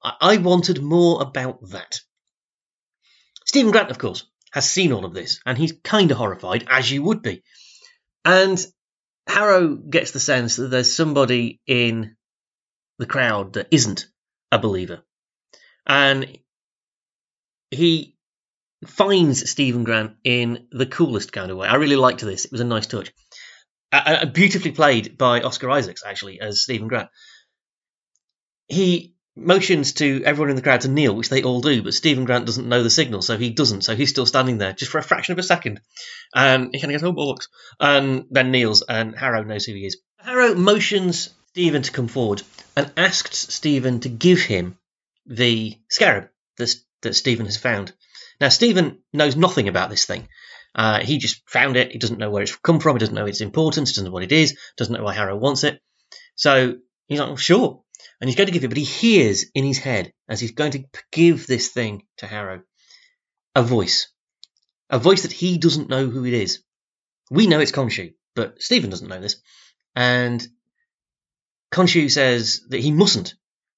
[0.04, 2.02] I wanted more about that.
[3.46, 6.90] Stephen Grant, of course, has seen all of this, and he's kind of horrified, as
[6.90, 7.44] you would be.
[8.28, 8.64] And
[9.26, 12.18] Harrow gets the sense that there's somebody in
[13.00, 14.06] the crowd that isn't
[14.52, 15.02] a believer.
[15.86, 16.38] And
[17.72, 18.18] he
[18.86, 21.70] finds Stephen Grant in the coolest kind of way.
[21.70, 22.44] I really liked this.
[22.44, 23.14] It was a nice touch.
[23.94, 27.08] Uh, beautifully played by Oscar Isaacs, actually, as Stephen Grant.
[28.68, 32.26] He motions to everyone in the crowd to kneel, which they all do, but Stephen
[32.26, 33.84] Grant doesn't know the signal, so he doesn't.
[33.84, 35.80] So he's still standing there just for a fraction of a second.
[36.36, 37.48] And he kind of goes, oh, bollocks.
[37.80, 39.98] And then kneels, and Harrow knows who he is.
[40.18, 42.42] Harrow motions Stephen to come forward
[42.76, 44.78] and asks Stephen to give him
[45.26, 47.94] the scarab that, that Stephen has found.
[48.42, 50.28] Now, Stephen knows nothing about this thing.
[50.76, 51.92] Uh, he just found it.
[51.92, 52.96] He doesn't know where it's come from.
[52.96, 53.90] He doesn't know its importance.
[53.90, 54.58] He doesn't know what it is.
[54.78, 55.82] Doesn't know why Harrow wants it.
[56.36, 56.76] So
[57.08, 57.84] he's like, well, sure
[58.20, 60.72] and he's going to give it, but he hears in his head as he's going
[60.72, 62.62] to give this thing to Harrow
[63.56, 64.10] a voice,
[64.90, 66.64] a voice that he doesn't know who it is.
[67.30, 69.38] We know it's Khonshu, but Stephen doesn't know this,
[69.96, 70.46] and
[71.72, 73.36] Khonshu says that he mustn't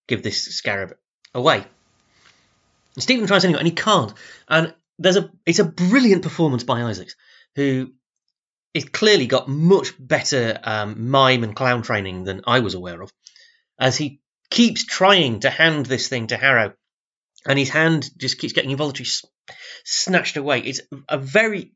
[0.07, 0.95] give this scarab
[1.33, 1.65] away.
[2.95, 4.13] And Stephen tries anyway, and he can't.
[4.47, 7.15] And there's a it's a brilliant performance by Isaacs,
[7.55, 7.93] who
[8.73, 13.11] is clearly got much better um, mime and clown training than I was aware of,
[13.79, 16.73] as he keeps trying to hand this thing to Harrow,
[17.45, 19.09] and his hand just keeps getting involuntarily
[19.83, 20.61] snatched away.
[20.61, 21.73] It's a very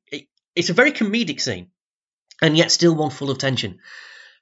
[0.56, 1.72] it's a very comedic scene,
[2.42, 3.80] and yet still one full of tension.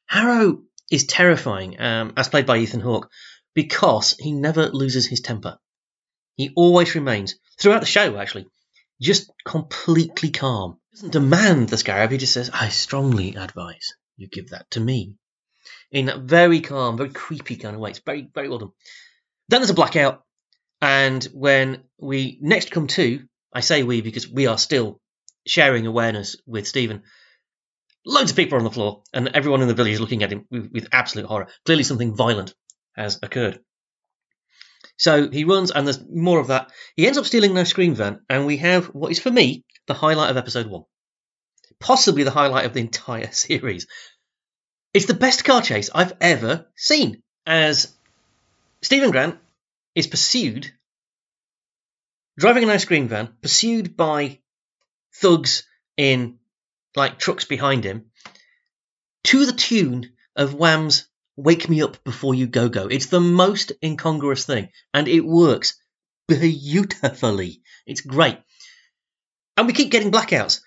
[0.07, 3.09] Harrow is terrifying, um, as played by Ethan Hawke,
[3.53, 5.57] because he never loses his temper.
[6.35, 8.47] He always remains throughout the show, actually,
[9.01, 10.79] just completely calm.
[10.89, 12.11] He doesn't demand the scarab.
[12.11, 15.15] He just says, "I strongly advise you give that to me."
[15.91, 17.91] In that very calm, very creepy kind of way.
[17.91, 18.71] It's very, very well done.
[19.49, 20.23] Then there's a blackout,
[20.81, 23.21] and when we next come to,
[23.53, 24.99] I say we because we are still
[25.45, 27.03] sharing awareness with Stephen.
[28.05, 30.31] Loads of people are on the floor, and everyone in the village is looking at
[30.31, 31.47] him with, with absolute horror.
[31.65, 32.53] Clearly, something violent
[32.95, 33.59] has occurred.
[34.97, 36.71] So he runs, and there's more of that.
[36.95, 39.93] He ends up stealing no screen van, and we have what is for me the
[39.93, 40.83] highlight of episode one,
[41.79, 43.87] possibly the highlight of the entire series.
[44.93, 47.23] It's the best car chase I've ever seen.
[47.45, 47.93] As
[48.81, 49.39] Stephen Grant
[49.95, 50.71] is pursued,
[52.37, 54.39] driving an ice cream van, pursued by
[55.15, 55.63] thugs
[55.97, 56.39] in
[56.95, 58.11] like trucks behind him,
[59.25, 63.71] to the tune of Wham's "Wake Me Up Before You Go Go." It's the most
[63.81, 65.79] incongruous thing, and it works
[66.27, 67.61] beautifully.
[67.85, 68.39] It's great,
[69.55, 70.61] and we keep getting blackouts.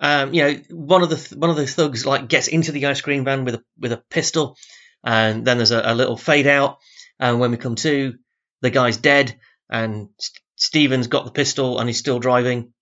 [0.00, 2.86] Um, you know, one of the th- one of the thugs like gets into the
[2.86, 4.56] ice cream van with a with a pistol,
[5.04, 6.78] and then there's a, a little fade out,
[7.18, 8.14] and when we come to,
[8.60, 12.72] the guy's dead, and St- Stephen's got the pistol and he's still driving,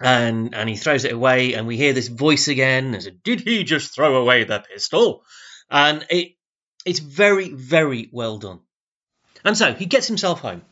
[0.00, 2.94] and and he throws it away, and we hear this voice again.
[2.94, 5.22] As a, did he just throw away the pistol?
[5.70, 6.32] And it
[6.84, 8.60] it's very very well done.
[9.44, 10.62] And so he gets himself home,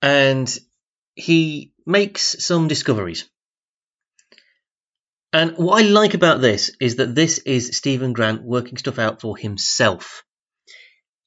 [0.00, 0.58] and
[1.16, 3.28] he makes some discoveries.
[5.32, 9.20] And what I like about this is that this is Stephen Grant working stuff out
[9.20, 10.24] for himself.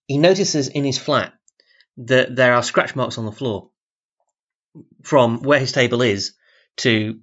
[0.08, 1.34] He notices in his flat
[1.98, 3.70] that there are scratch marks on the floor
[5.04, 6.34] from where his table is
[6.78, 7.20] to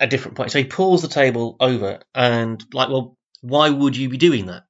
[0.00, 0.50] a different point.
[0.50, 4.64] So he pulls the table over and, like, well, why would you be doing that?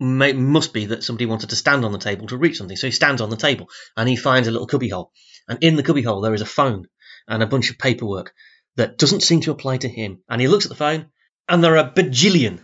[0.00, 2.76] May, must be that somebody wanted to stand on the table to reach something.
[2.76, 5.12] So he stands on the table and he finds a little cubbyhole.
[5.46, 6.86] And in the cubbyhole, there is a phone
[7.28, 8.32] and a bunch of paperwork
[8.76, 10.20] that doesn't seem to apply to him.
[10.28, 11.06] And he looks at the phone
[11.48, 12.60] and there are a bajillion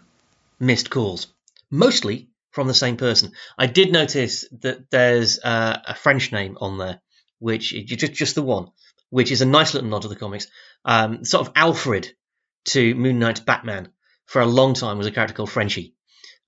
[0.61, 1.27] missed calls,
[1.71, 3.33] mostly from the same person.
[3.59, 7.01] I did notice that there's uh, a French name on there,
[7.39, 8.69] which just just the one,
[9.11, 10.47] which is a nice little nod to the comics.
[10.85, 12.13] Um, sort of Alfred
[12.67, 13.91] to Moon Knight's Batman
[14.25, 15.95] for a long time was a character called Frenchie,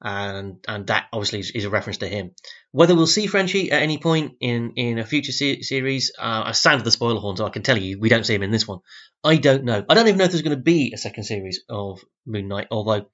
[0.00, 2.30] and and that obviously is, is a reference to him.
[2.70, 6.52] Whether we'll see Frenchie at any point in in a future se- series, uh, I
[6.52, 8.68] sounded the spoiler horn, so I can tell you we don't see him in this
[8.68, 8.80] one.
[9.24, 9.84] I don't know.
[9.88, 12.68] I don't even know if there's going to be a second series of Moon Knight,
[12.70, 13.06] although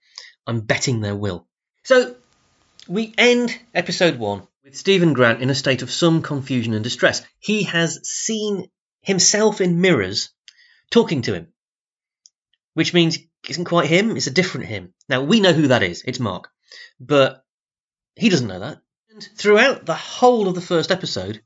[0.46, 1.46] I'm betting there will.
[1.84, 2.16] So
[2.88, 7.22] we end episode one with Stephen Grant in a state of some confusion and distress.
[7.38, 8.68] He has seen
[9.02, 10.30] himself in mirrors
[10.90, 11.48] talking to him,
[12.74, 14.94] which means it isn't quite him, it's a different him.
[15.08, 16.48] Now, we know who that is, it's Mark,
[16.98, 17.44] but
[18.16, 18.78] he doesn't know that.
[19.14, 21.40] And throughout the whole of the first episode,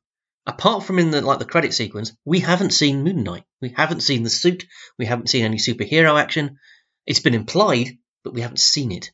[0.47, 3.45] apart from in the like the credit sequence, we haven't seen Moon Knight.
[3.61, 4.65] We haven't seen the suit,
[4.99, 6.59] we haven't seen any superhero action.
[7.05, 9.11] It's been implied, but we haven't seen it.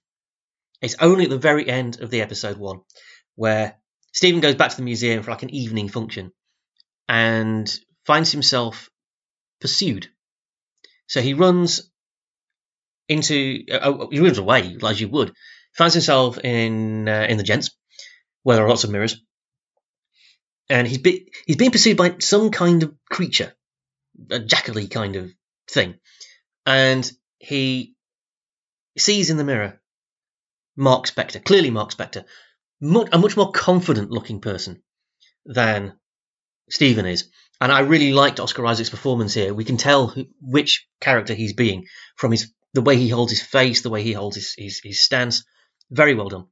[0.80, 2.82] It's only at the very end of the episode one
[3.34, 3.76] where
[4.12, 6.30] Stephen goes back to the museum for like an evening function
[7.08, 7.68] and
[8.06, 8.88] finds himself
[9.60, 10.08] pursued.
[11.08, 11.90] So he runs
[13.08, 15.34] into uh, he runs away as you would.
[15.72, 17.70] Finds himself in uh, in the gents
[18.44, 19.20] where there are lots of mirrors,
[20.70, 23.52] and he's be, he's being pursued by some kind of creature,
[24.30, 25.32] a jackally kind of
[25.68, 25.96] thing,
[26.64, 27.94] and he
[28.96, 29.80] sees in the mirror
[30.76, 32.24] Mark Spector, clearly Mark Spector,
[32.80, 34.82] much, a much more confident looking person
[35.44, 35.94] than
[36.70, 37.28] Stephen is.
[37.60, 39.54] And I really liked Oscar Isaac's performance here.
[39.54, 43.42] We can tell who, which character he's being from his the way he holds his
[43.42, 45.44] face, the way he holds his, his, his stance.
[45.90, 46.46] Very well done.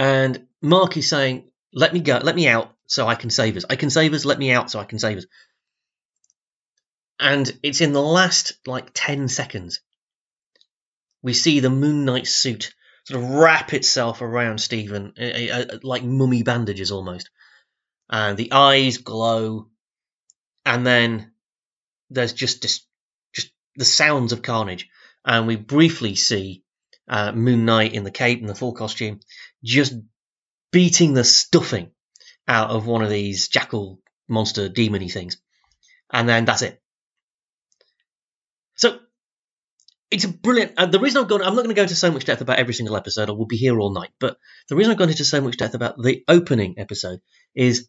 [0.00, 3.66] And Mark is saying, "Let me go, let me out, so I can save us.
[3.68, 4.24] I can save us.
[4.24, 5.26] Let me out, so I can save us."
[7.18, 9.80] And it's in the last like ten seconds
[11.20, 15.12] we see the Moon Knight suit sort of wrap itself around Stephen,
[15.82, 17.28] like mummy bandages almost.
[18.08, 19.68] And the eyes glow,
[20.64, 21.32] and then
[22.08, 22.86] there's just just
[23.76, 24.88] the sounds of carnage,
[25.26, 26.64] and we briefly see
[27.10, 29.20] uh, Moon Knight in the cape and the full costume,
[29.64, 29.92] just
[30.70, 31.90] beating the stuffing
[32.46, 35.36] out of one of these jackal monster demony things,
[36.12, 36.80] and then that's it.
[38.76, 39.00] So
[40.10, 40.74] it's a brilliant.
[40.76, 42.60] Uh, the reason I've gone, I'm not going to go into so much depth about
[42.60, 43.28] every single episode.
[43.28, 44.10] I will be here all night.
[44.20, 44.36] But
[44.68, 47.20] the reason I've gone into so much depth about the opening episode
[47.56, 47.88] is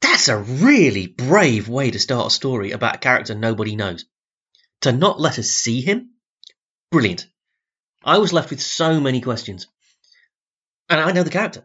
[0.00, 4.04] that's a really brave way to start a story about a character nobody knows.
[4.82, 6.10] To not let us see him,
[6.90, 7.26] brilliant.
[8.04, 9.66] I was left with so many questions,
[10.88, 11.64] and I know the character.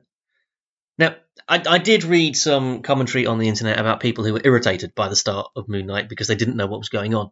[0.97, 1.15] Now,
[1.47, 5.09] I, I, did read some commentary on the internet about people who were irritated by
[5.09, 7.31] the start of Moon Knight because they didn't know what was going on.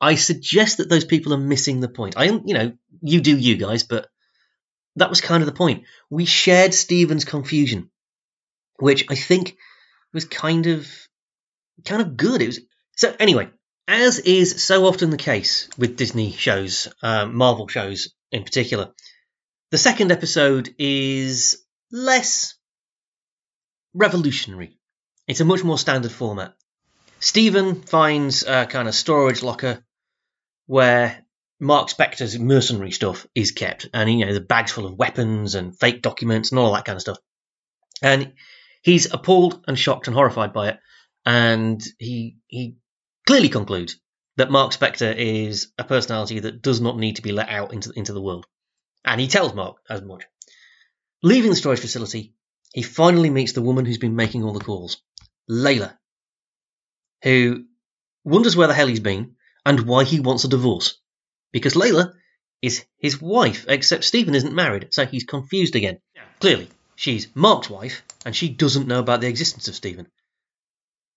[0.00, 2.14] I suggest that those people are missing the point.
[2.16, 4.08] I, you know, you do you guys, but
[4.96, 5.84] that was kind of the point.
[6.10, 7.90] We shared Stephen's confusion,
[8.78, 9.56] which I think
[10.12, 10.90] was kind of,
[11.84, 12.42] kind of good.
[12.42, 12.60] It was
[12.96, 13.48] so anyway.
[13.88, 18.92] As is so often the case with Disney shows, um, Marvel shows in particular,
[19.70, 22.54] the second episode is less
[23.94, 24.78] revolutionary.
[25.28, 26.54] It's a much more standard format.
[27.20, 29.84] Stephen finds a kind of storage locker
[30.66, 31.24] where
[31.60, 35.78] Mark Spector's mercenary stuff is kept, and you know the bags full of weapons and
[35.78, 37.18] fake documents and all that kind of stuff.
[38.02, 38.32] And
[38.82, 40.80] he's appalled and shocked and horrified by it,
[41.24, 42.76] and he he
[43.26, 44.00] clearly concludes
[44.36, 47.92] that Mark Spector is a personality that does not need to be let out into
[47.94, 48.46] into the world,
[49.04, 50.24] and he tells Mark as much.
[51.22, 52.34] Leaving the storage facility,
[52.72, 55.02] he finally meets the woman who's been making all the calls,
[55.48, 55.96] Layla,
[57.22, 57.64] who
[58.24, 60.98] wonders where the hell he's been and why he wants a divorce.
[61.52, 62.14] Because Layla
[62.62, 66.00] is his wife, except Stephen isn't married, so he's confused again.
[66.40, 70.08] Clearly, she's Mark's wife, and she doesn't know about the existence of Stephen.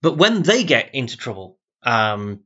[0.02, 2.42] But when they get into trouble um,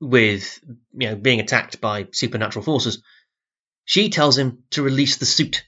[0.00, 0.60] with
[0.92, 3.02] you know being attacked by supernatural forces,
[3.84, 5.64] she tells him to release the suit,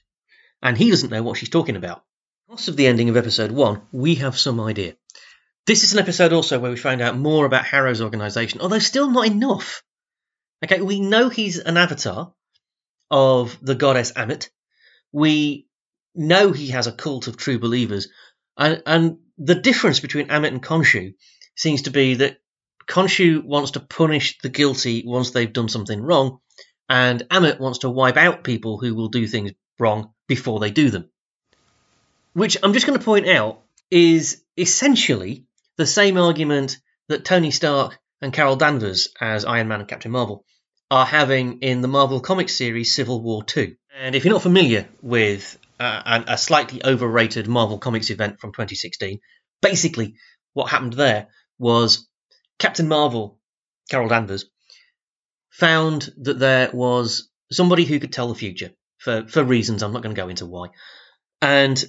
[0.61, 2.03] and he doesn't know what she's talking about.
[2.49, 4.95] Most of the ending of episode one, we have some idea.
[5.65, 9.09] This is an episode also where we find out more about Harrow's organization, although still
[9.09, 9.83] not enough.
[10.63, 12.33] Okay, we know he's an avatar
[13.11, 14.49] of the goddess Ammit.
[15.11, 15.67] We
[16.15, 18.07] know he has a cult of true believers.
[18.57, 21.15] And, and the difference between Ammit and Khonshu
[21.55, 22.37] seems to be that
[22.87, 26.39] Khonshu wants to punish the guilty once they've done something wrong,
[26.89, 30.89] and Ammit wants to wipe out people who will do things wrong before they do
[30.89, 31.09] them.
[32.33, 33.61] Which I'm just going to point out
[33.91, 35.45] is essentially
[35.77, 36.77] the same argument
[37.07, 40.45] that Tony Stark and Carol Danvers as Iron Man and Captain Marvel
[40.89, 43.75] are having in the Marvel Comics series Civil War 2.
[43.99, 49.19] And if you're not familiar with uh, a slightly overrated Marvel Comics event from 2016,
[49.61, 50.15] basically
[50.53, 51.27] what happened there
[51.59, 52.07] was
[52.59, 53.39] Captain Marvel,
[53.89, 54.45] Carol Danvers,
[55.51, 60.03] found that there was somebody who could tell the future for, for reasons I'm not
[60.03, 60.69] going to go into why.
[61.41, 61.83] And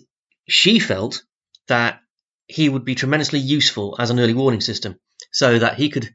[0.49, 1.23] she felt
[1.69, 2.01] that
[2.47, 4.99] he would be tremendously useful as an early warning system
[5.33, 6.15] so that he could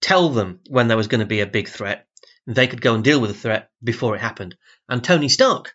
[0.00, 2.06] tell them when there was going to be a big threat.
[2.46, 4.56] They could go and deal with the threat before it happened.
[4.88, 5.74] And Tony Stark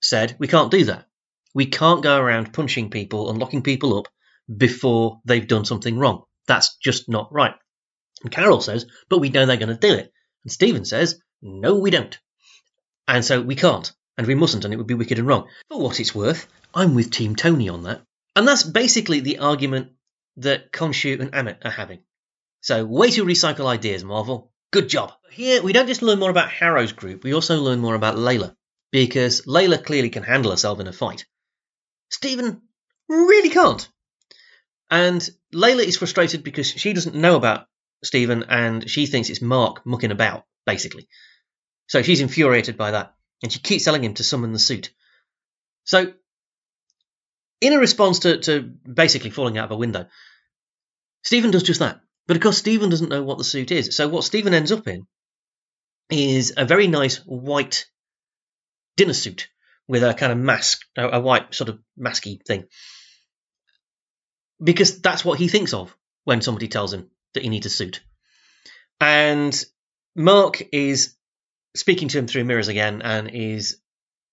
[0.00, 1.06] said, We can't do that.
[1.54, 4.08] We can't go around punching people and locking people up
[4.54, 6.24] before they've done something wrong.
[6.46, 7.54] That's just not right.
[8.22, 10.12] And Carol says, But we know they're going to do it.
[10.44, 12.18] And Stephen says, No, we don't.
[13.06, 13.92] And so we can't.
[14.16, 15.48] And we mustn't, and it would be wicked and wrong.
[15.68, 18.02] For what it's worth, I'm with Team Tony on that.
[18.36, 19.92] And that's basically the argument
[20.36, 22.00] that Khonshu and Ammit are having.
[22.60, 24.52] So, way to recycle ideas, Marvel.
[24.72, 25.12] Good job.
[25.30, 28.54] Here, we don't just learn more about Harrow's group, we also learn more about Layla,
[28.90, 31.26] because Layla clearly can handle herself in a fight.
[32.10, 32.62] Stephen
[33.08, 33.88] really can't.
[34.90, 37.66] And Layla is frustrated because she doesn't know about
[38.02, 41.08] Stephen and she thinks it's Mark mucking about, basically.
[41.86, 44.90] So she's infuriated by that, and she keeps telling him to summon the suit.
[45.84, 46.12] So,
[47.60, 50.06] in a response to, to basically falling out of a window,
[51.22, 52.00] Stephen does just that.
[52.26, 53.96] But of course, Stephen doesn't know what the suit is.
[53.96, 55.06] So what Stephen ends up in
[56.10, 57.86] is a very nice white
[58.96, 59.48] dinner suit
[59.86, 62.64] with a kind of mask, a white sort of masky thing.
[64.62, 68.02] Because that's what he thinks of when somebody tells him that he needs a suit.
[69.00, 69.64] And
[70.14, 71.14] Mark is
[71.74, 73.78] speaking to him through mirrors again and is,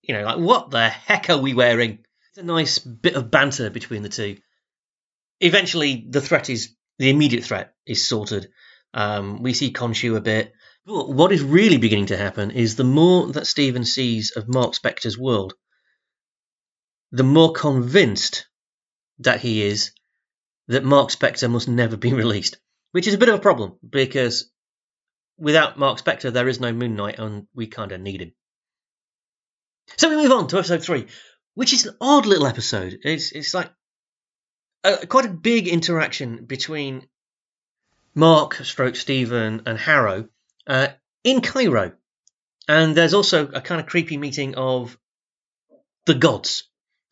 [0.02, 2.00] you know, like, what the heck are we wearing?
[2.30, 4.38] It's a nice bit of banter between the two.
[5.40, 8.52] Eventually, the threat is the immediate threat is sorted.
[8.94, 10.54] Um, we see Khonshu a bit.
[10.86, 14.74] But what is really beginning to happen is the more that Stephen sees of Mark
[14.74, 15.54] Spector's world,
[17.12, 18.48] the more convinced
[19.20, 19.92] that he is
[20.68, 22.58] that Mark Spector must never be released,
[22.92, 24.52] which is a bit of a problem because
[25.38, 28.34] without Mark Spector, there is no Moon Knight, and we kind of need him.
[29.98, 31.08] So we move on to episode three,
[31.56, 33.00] which is an odd little episode.
[33.04, 33.72] It's it's like
[34.84, 37.08] a, quite a big interaction between
[38.14, 40.30] Mark, Stroke, Stephen, and Harrow
[40.68, 40.90] uh,
[41.24, 41.94] in Cairo.
[42.68, 44.98] And there's also a kind of creepy meeting of
[46.06, 46.70] the gods,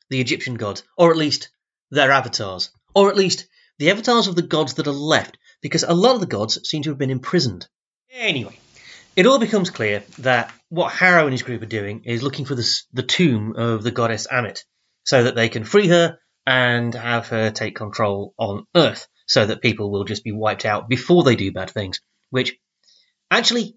[0.09, 1.49] the Egyptian gods, or at least
[1.89, 5.93] their avatars, or at least the avatars of the gods that are left, because a
[5.93, 7.67] lot of the gods seem to have been imprisoned.
[8.11, 8.59] Anyway,
[9.15, 12.55] it all becomes clear that what Harrow and his group are doing is looking for
[12.55, 14.63] the, the tomb of the goddess Ammit,
[15.03, 19.61] so that they can free her and have her take control on Earth so that
[19.61, 22.01] people will just be wiped out before they do bad things.
[22.31, 22.57] Which,
[23.29, 23.75] actually,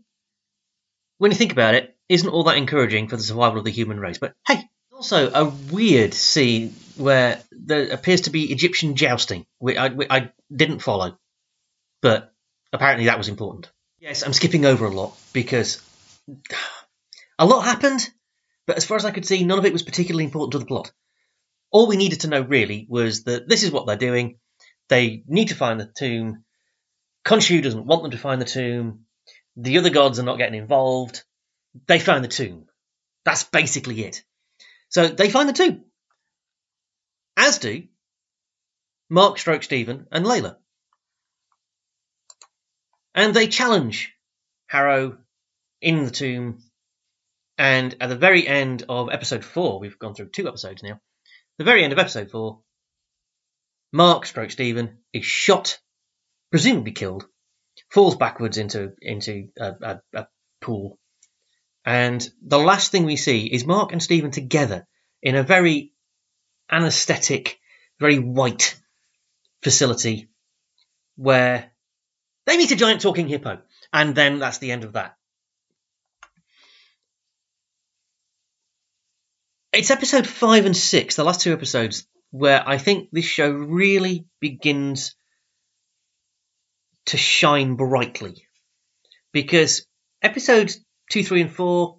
[1.19, 4.01] when you think about it, isn't all that encouraging for the survival of the human
[4.01, 4.19] race.
[4.19, 9.89] But hey, also a weird scene where there appears to be Egyptian jousting, which I,
[9.89, 11.19] which I didn't follow,
[12.01, 12.33] but
[12.73, 13.71] apparently that was important.
[14.01, 15.81] Yes, I'm skipping over a lot because
[17.39, 18.09] a lot happened,
[18.67, 20.67] but as far as I could see, none of it was particularly important to the
[20.67, 20.93] plot
[21.73, 24.39] all we needed to know really was that this is what they're doing.
[24.89, 26.45] They need to find the tomb.
[27.25, 29.07] Khonshu doesn't want them to find the tomb.
[29.57, 31.25] The other gods are not getting involved.
[31.87, 32.67] They find the tomb.
[33.25, 34.23] That's basically it.
[34.91, 35.85] So they find the tomb.
[37.37, 37.85] As do
[39.09, 40.57] Mark Stroke Stephen and Layla.
[43.15, 44.13] And they challenge
[44.67, 45.19] Harrow
[45.81, 46.63] in the tomb.
[47.59, 51.01] And at the very end of episode four, we've gone through two episodes now,
[51.59, 52.63] the very end of episode four,
[53.93, 55.79] Mark stroke Stephen is shot,
[56.51, 57.27] presumably killed,
[57.91, 60.27] falls backwards into into a, a, a
[60.63, 60.99] pool,
[61.85, 64.87] and the last thing we see is Mark and Stephen together
[65.23, 65.92] in a very
[66.73, 67.61] anaesthetic,
[68.01, 68.81] very white
[69.63, 70.29] facility
[71.17, 71.71] where
[72.47, 73.61] they meet a giant talking hippo,
[73.93, 75.17] and then that's the end of that.
[79.73, 84.27] It's episode five and six, the last two episodes, where I think this show really
[84.41, 85.15] begins
[87.07, 88.47] to shine brightly.
[89.33, 89.87] Because
[90.21, 90.79] episodes
[91.11, 91.99] two, three, and four,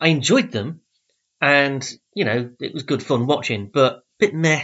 [0.00, 0.80] I enjoyed them,
[1.40, 4.62] and you know it was good fun watching, but bit meh.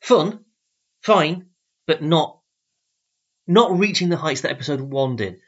[0.00, 0.44] Fun,
[1.02, 1.46] fine,
[1.86, 2.40] but not
[3.46, 5.40] not reaching the heights that episode one did.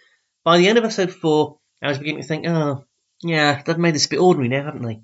[0.45, 2.85] By the end of episode four, I was beginning to think, oh,
[3.23, 5.03] yeah, they've made this a bit ordinary now, haven't they?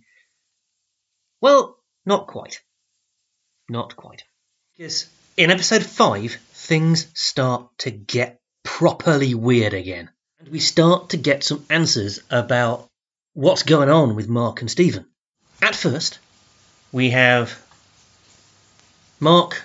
[1.41, 1.77] Well,
[2.07, 2.61] not quite.
[3.69, 4.25] Not quite.
[4.77, 10.11] Because in episode 5, things start to get properly weird again.
[10.39, 12.89] And we start to get some answers about
[13.35, 15.07] what's going on with Mark and Stephen.
[15.61, 16.21] At first,
[16.93, 17.61] we have
[19.19, 19.65] Mark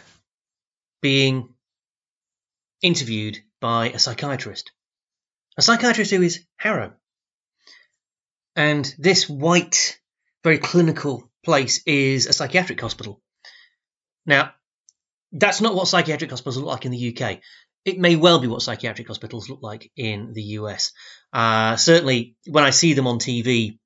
[1.01, 1.49] being
[2.81, 4.71] interviewed by a psychiatrist.
[5.57, 6.93] A psychiatrist who is Harrow.
[8.55, 9.99] And this white,
[10.43, 13.21] very clinical place is a psychiatric hospital.
[14.25, 14.53] Now,
[15.31, 17.39] that's not what psychiatric hospitals look like in the UK.
[17.85, 20.91] It may well be what psychiatric hospitals look like in the US.
[21.31, 23.79] Uh, certainly, when I see them on TV,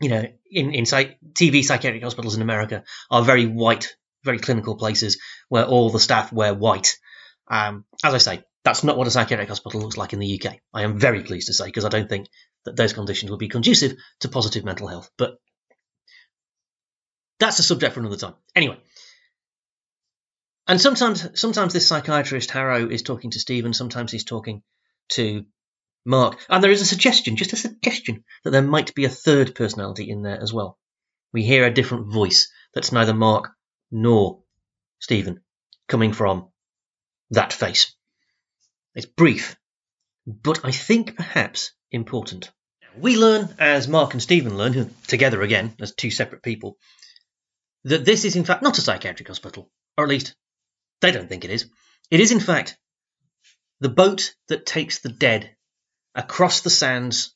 [0.00, 5.20] you know, in, in TV psychiatric hospitals in America are very white, very clinical places
[5.48, 6.96] where all the staff wear white.
[7.50, 10.56] Um, as I say, that's not what a psychiatric hospital looks like in the UK.
[10.72, 12.28] I am very pleased to say because I don't think
[12.64, 15.10] that those conditions would be conducive to positive mental health.
[15.16, 15.38] But
[17.38, 18.34] that's a subject for another time.
[18.54, 18.78] Anyway.
[20.68, 23.72] And sometimes, sometimes this psychiatrist Harrow is talking to Stephen.
[23.72, 24.62] Sometimes he's talking
[25.12, 25.46] to
[26.04, 26.38] Mark.
[26.50, 30.10] And there is a suggestion, just a suggestion, that there might be a third personality
[30.10, 30.78] in there as well.
[31.32, 33.50] We hear a different voice that's neither Mark
[33.90, 34.42] nor
[34.98, 35.40] Stephen
[35.88, 36.48] coming from
[37.30, 37.94] that face.
[38.94, 39.56] It's brief,
[40.26, 42.50] but I think perhaps important.
[42.98, 46.76] We learn, as Mark and Stephen learn, together again, as two separate people,
[47.84, 50.34] that this is in fact not a psychiatric hospital, or at least
[51.00, 51.70] they don't think it is.
[52.10, 52.76] It is in fact
[53.80, 55.54] the boat that takes the dead
[56.14, 57.34] across the sands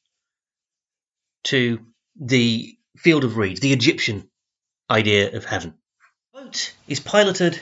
[1.44, 1.80] to
[2.20, 4.28] the field of reeds, the Egyptian
[4.90, 5.74] idea of heaven.
[6.32, 7.60] The boat is piloted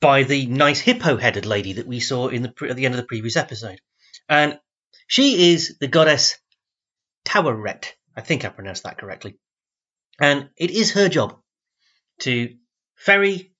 [0.00, 3.06] by the nice hippo-headed lady that we saw in the at the end of the
[3.06, 3.80] previous episode,
[4.28, 4.58] and
[5.06, 6.38] she is the goddess
[7.24, 7.94] Taweret.
[8.16, 9.38] I think I pronounced that correctly,
[10.20, 11.40] and it is her job
[12.20, 12.54] to
[12.96, 13.53] ferry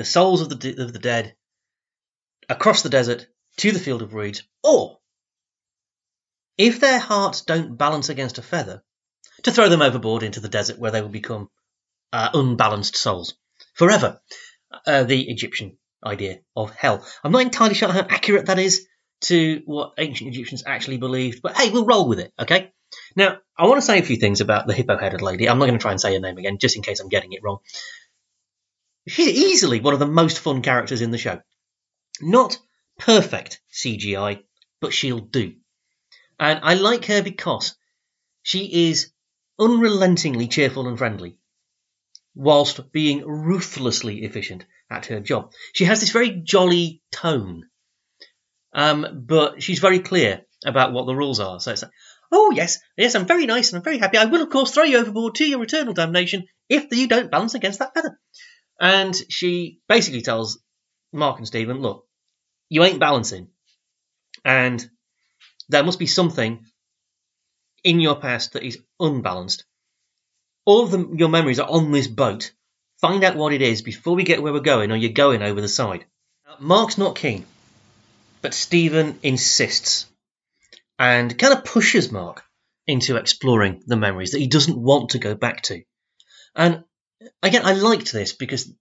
[0.00, 1.34] the souls of the, de- of the dead
[2.48, 3.26] across the desert
[3.58, 4.98] to the field of reeds, or
[6.56, 8.82] if their hearts don't balance against a feather,
[9.42, 11.50] to throw them overboard into the desert where they will become
[12.14, 13.34] uh, unbalanced souls
[13.74, 14.22] forever.
[14.86, 17.06] Uh, the Egyptian idea of hell.
[17.22, 18.86] I'm not entirely sure how accurate that is
[19.24, 22.72] to what ancient Egyptians actually believed, but hey, we'll roll with it, okay?
[23.14, 25.46] Now, I want to say a few things about the hippo headed lady.
[25.46, 27.34] I'm not going to try and say her name again, just in case I'm getting
[27.34, 27.58] it wrong.
[29.10, 31.40] She's easily one of the most fun characters in the show.
[32.20, 32.58] Not
[32.98, 34.44] perfect CGI,
[34.80, 35.54] but she'll do.
[36.38, 37.74] And I like her because
[38.42, 39.10] she is
[39.58, 41.36] unrelentingly cheerful and friendly,
[42.34, 45.52] whilst being ruthlessly efficient at her job.
[45.72, 47.68] She has this very jolly tone,
[48.72, 51.58] um, but she's very clear about what the rules are.
[51.58, 51.92] So it's like,
[52.30, 54.18] oh yes, yes, I'm very nice and I'm very happy.
[54.18, 57.54] I will of course throw you overboard to your eternal damnation if you don't balance
[57.54, 58.18] against that feather.
[58.80, 60.58] And she basically tells
[61.12, 62.06] Mark and Stephen, look,
[62.70, 63.48] you ain't balancing.
[64.44, 64.88] And
[65.68, 66.64] there must be something
[67.84, 69.64] in your past that is unbalanced.
[70.64, 72.52] All of the, your memories are on this boat.
[73.00, 75.60] Find out what it is before we get where we're going, or you're going over
[75.60, 76.04] the side.
[76.58, 77.46] Mark's not keen,
[78.42, 80.06] but Stephen insists
[80.98, 82.42] and kind of pushes Mark
[82.86, 85.82] into exploring the memories that he doesn't want to go back to.
[86.54, 86.84] And
[87.42, 88.72] again, I liked this because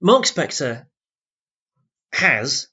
[0.00, 0.86] Mark Spector
[2.12, 2.68] has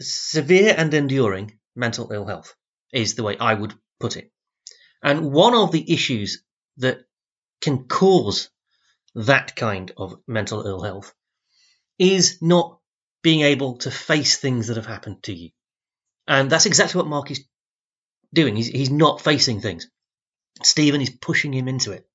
[0.00, 2.54] severe and enduring mental ill health,
[2.92, 4.30] is the way I would put it.
[5.02, 6.42] And one of the issues
[6.78, 6.98] that
[7.60, 8.50] can cause
[9.14, 11.12] that kind of mental ill health
[11.98, 12.78] is not
[13.22, 15.50] being able to face things that have happened to you.
[16.26, 17.44] And that's exactly what Mark is
[18.32, 18.54] doing.
[18.56, 19.88] He's, he's not facing things.
[20.62, 22.06] Stephen is pushing him into it.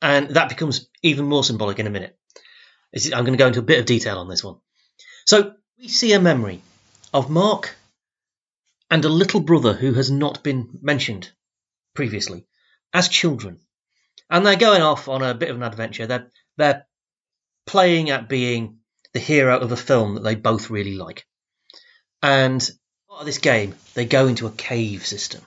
[0.00, 2.16] And that becomes even more symbolic in a minute.
[2.94, 4.56] I'm going to go into a bit of detail on this one.
[5.26, 6.62] So we see a memory
[7.12, 7.76] of Mark
[8.90, 11.30] and a little brother who has not been mentioned
[11.94, 12.46] previously
[12.92, 13.60] as children.
[14.30, 16.06] And they're going off on a bit of an adventure.
[16.06, 16.86] They're, they're
[17.66, 18.78] playing at being
[19.12, 21.26] the hero of a film that they both really like.
[22.22, 22.60] And
[23.08, 25.46] part of this game, they go into a cave system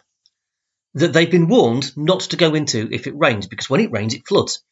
[0.94, 4.14] that they've been warned not to go into if it rains, because when it rains,
[4.14, 4.64] it floods.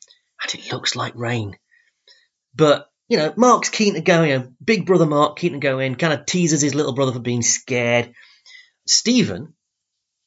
[0.42, 1.58] And it looks like rain.
[2.56, 5.96] But, you know, Mark's keen to go in, big brother Mark keen to go in,
[5.96, 8.14] kind of teases his little brother for being scared.
[8.86, 9.54] Stephen,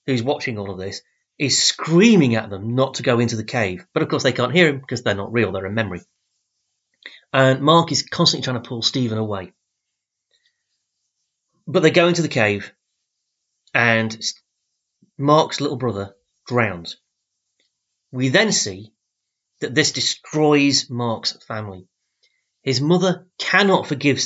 [0.06, 1.02] who's watching all of this,
[1.38, 3.86] is screaming at them not to go into the cave.
[3.92, 6.00] But of course, they can't hear him because they're not real, they're a memory.
[7.32, 9.52] And Mark is constantly trying to pull Stephen away.
[11.66, 12.72] But they go into the cave,
[13.72, 14.16] and
[15.18, 16.14] Mark's little brother
[16.46, 16.96] drowns.
[18.10, 18.92] We then see
[19.60, 21.86] that this destroys Mark's family.
[22.62, 24.20] His mother cannot forgive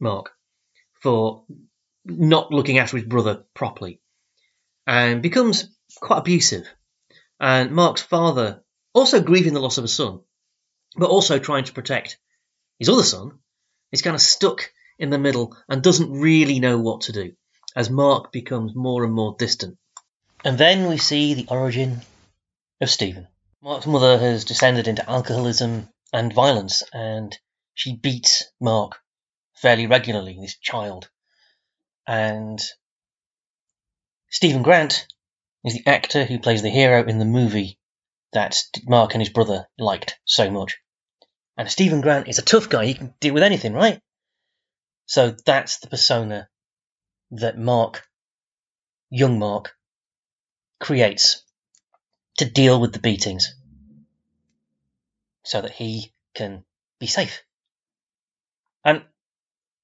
[0.00, 0.30] Mark
[1.02, 1.44] for
[2.04, 4.00] not looking after his brother properly
[4.86, 5.68] and becomes
[6.00, 6.66] quite abusive.
[7.38, 10.20] And Mark's father, also grieving the loss of a son,
[10.96, 12.18] but also trying to protect
[12.78, 13.38] his other son,
[13.92, 17.32] is kind of stuck in the middle and doesn't really know what to do
[17.76, 19.76] as Mark becomes more and more distant.
[20.48, 22.00] And then we see the origin
[22.80, 23.28] of Stephen.
[23.60, 27.38] Mark's mother has descended into alcoholism and violence, and
[27.74, 28.98] she beats Mark
[29.56, 31.10] fairly regularly, this child.
[32.06, 32.58] And
[34.30, 35.06] Stephen Grant
[35.66, 37.78] is the actor who plays the hero in the movie
[38.32, 40.78] that Mark and his brother liked so much.
[41.58, 44.00] And Stephen Grant is a tough guy, he can deal with anything, right?
[45.04, 46.48] So that's the persona
[47.32, 48.08] that Mark,
[49.10, 49.74] young Mark,
[50.80, 51.42] creates
[52.38, 53.54] to deal with the beatings
[55.42, 56.64] so that he can
[57.00, 57.42] be safe.
[58.84, 59.02] And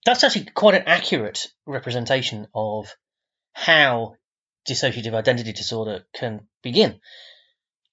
[0.05, 2.95] that's actually quite an accurate representation of
[3.53, 4.17] how
[4.69, 7.01] dissociative identity disorder can begin.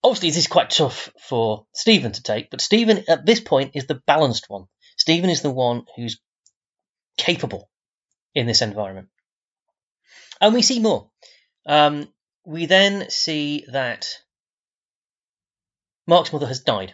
[0.04, 3.88] Obviously, this is quite tough for Stephen to take, but Stephen at this point is
[3.88, 4.66] the balanced one.
[4.98, 6.20] Stephen is the one who's
[7.18, 7.70] capable
[8.34, 9.10] in this environment.
[10.40, 11.10] And we see more.
[11.66, 12.08] Um,
[12.46, 14.08] we then see that
[16.08, 16.94] Mark's mother has died.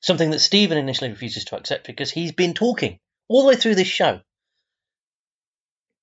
[0.00, 2.98] Something that Stephen initially refuses to accept because he's been talking
[3.28, 4.20] all the way through this show.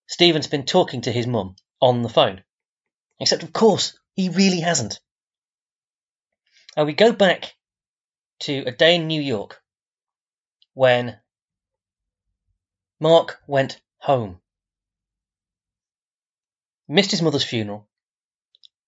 [0.07, 2.43] Stephen's been talking to his mum on the phone.
[3.19, 4.99] Except, of course, he really hasn't.
[6.75, 7.55] And we go back
[8.41, 9.61] to a day in New York
[10.73, 11.19] when
[12.99, 14.39] Mark went home.
[16.87, 17.89] Missed his mother's funeral,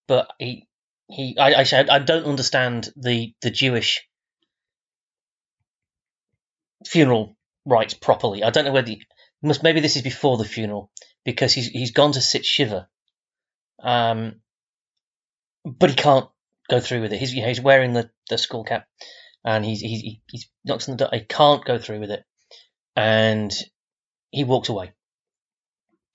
[0.10, 0.68] but he
[1.07, 4.05] he I I, I don't understand the the Jewish
[6.86, 8.43] funeral rites properly.
[8.43, 9.03] I don't know whether he,
[9.41, 10.91] must maybe this is before the funeral
[11.24, 12.89] because he's he's gone to sit shiva,
[13.82, 14.41] um,
[15.64, 16.28] but he can't
[16.70, 17.20] go through with it.
[17.20, 18.88] He's you know, he's wearing the, the skull cap,
[19.45, 21.10] and he's he's he- he's knocks on the door.
[21.14, 22.24] He can't go through with it,
[22.95, 23.53] and
[24.32, 24.91] he walks away.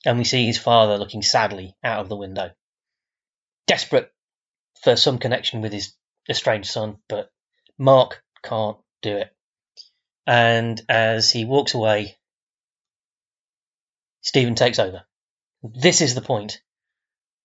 [0.04, 2.50] And we see his father looking sadly out of the window,
[3.66, 4.12] desperate
[4.82, 5.94] for some connection with his
[6.28, 7.30] estranged son, but
[7.78, 9.34] Mark can't do it.
[10.26, 12.16] And as he walks away,
[14.22, 15.04] Stephen takes over.
[15.62, 16.60] This is the point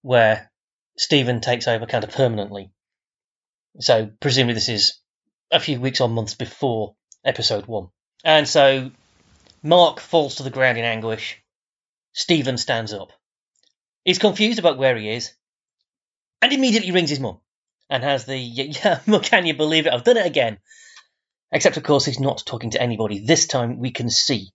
[0.01, 0.51] where
[0.97, 2.71] Stephen takes over kind of permanently.
[3.79, 4.99] So presumably this is
[5.51, 7.89] a few weeks or months before episode one.
[8.23, 8.91] And so
[9.63, 11.41] Mark falls to the ground in anguish.
[12.13, 13.11] Stephen stands up.
[14.03, 15.33] He's confused about where he is
[16.41, 17.39] and immediately rings his mum
[17.89, 19.93] and has the, yeah, can you believe it?
[19.93, 20.59] I've done it again.
[21.51, 23.19] Except, of course, he's not talking to anybody.
[23.19, 24.51] This time we can see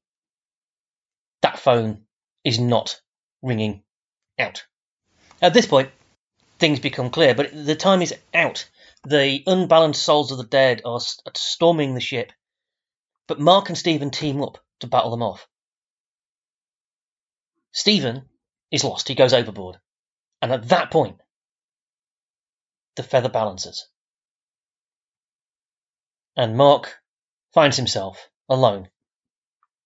[1.42, 2.04] that phone
[2.44, 3.00] is not
[3.42, 3.82] ringing
[4.38, 4.64] out.
[5.42, 5.90] At this point,
[6.58, 8.68] things become clear, but the time is out.
[9.04, 11.00] The unbalanced souls of the dead are
[11.34, 12.32] storming the ship,
[13.26, 15.46] but Mark and Stephen team up to battle them off.
[17.72, 18.22] Stephen
[18.70, 19.78] is lost, he goes overboard,
[20.40, 21.18] and at that point,
[22.96, 23.88] the feather balances.
[26.36, 26.96] And Mark
[27.52, 28.88] finds himself alone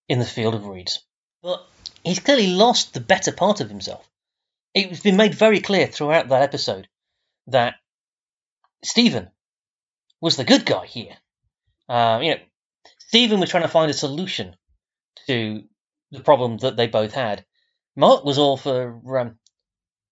[0.08, 1.04] in the field of reeds.
[1.42, 1.66] But
[2.04, 4.08] he's clearly lost the better part of himself.
[4.74, 6.88] It's been made very clear throughout that episode
[7.48, 7.74] that
[8.84, 9.30] Stephen
[10.20, 11.16] was the good guy here.
[11.88, 12.40] Uh, you know,
[12.98, 14.56] Stephen was trying to find a solution
[15.26, 15.64] to
[16.10, 17.44] the problem that they both had.
[17.96, 19.38] Mark was all for um,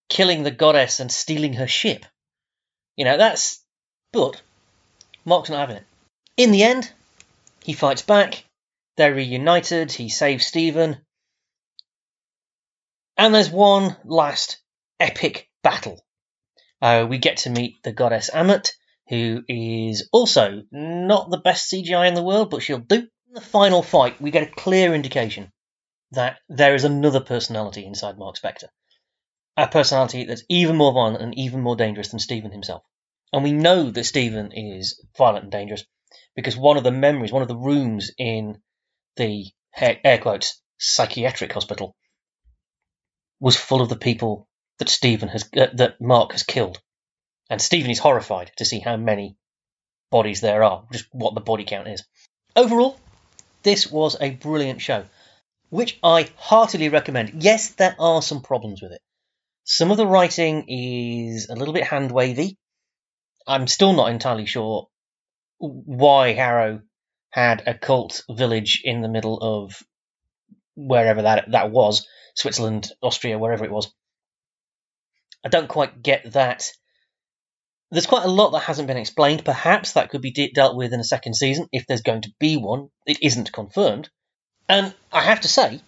[0.09, 2.05] killing the goddess and stealing her ship.
[2.97, 3.63] You know, that's.
[4.13, 4.41] But
[5.25, 5.85] Mark's not having it.
[6.37, 6.91] In the end,
[7.63, 8.45] he fights back,
[8.97, 9.93] They're reunited.
[9.93, 10.99] He saves Stephen.
[13.17, 14.59] And there's one last
[15.01, 16.05] epic battle.
[16.81, 18.69] Uh, we get to meet the goddess Ammit,
[19.09, 22.97] who is also not the best CGI in the world, but she'll do.
[23.29, 25.53] In the final fight, we get a clear indication
[26.13, 28.69] that there is another personality inside Mark Spector.
[29.57, 32.83] A personality that's even more violent and even more dangerous than Stephen himself.
[33.33, 35.85] And we know that Stephen is violent and dangerous
[36.35, 38.61] because one of the memories, one of the rooms in
[39.17, 39.47] the
[39.77, 41.97] air quotes psychiatric hospital
[43.41, 44.49] was full of the people
[44.79, 46.81] that Stephen has uh, that Mark has killed,
[47.51, 49.37] and Stephen is horrified to see how many
[50.11, 52.05] bodies there are, just what the body count is.
[52.55, 52.99] Overall,
[53.63, 55.05] this was a brilliant show,
[55.71, 57.43] which I heartily recommend.
[57.43, 59.01] Yes, there are some problems with it.
[59.69, 62.57] Some of the writing is a little bit hand wavy.
[63.49, 64.87] I'm still not entirely sure
[65.59, 66.83] why Harrow
[67.31, 69.83] had a cult village in the middle of
[70.77, 72.07] wherever that that was,
[72.37, 73.93] Switzerland, Austria, wherever it was.
[75.45, 76.71] I don't quite get that.
[77.91, 79.45] There's quite a lot that hasn't been explained.
[79.45, 82.33] Perhaps that could be de- dealt with in a second season if there's going to
[82.39, 82.91] be one.
[83.05, 84.11] It isn't confirmed.
[84.69, 85.81] And I have to say,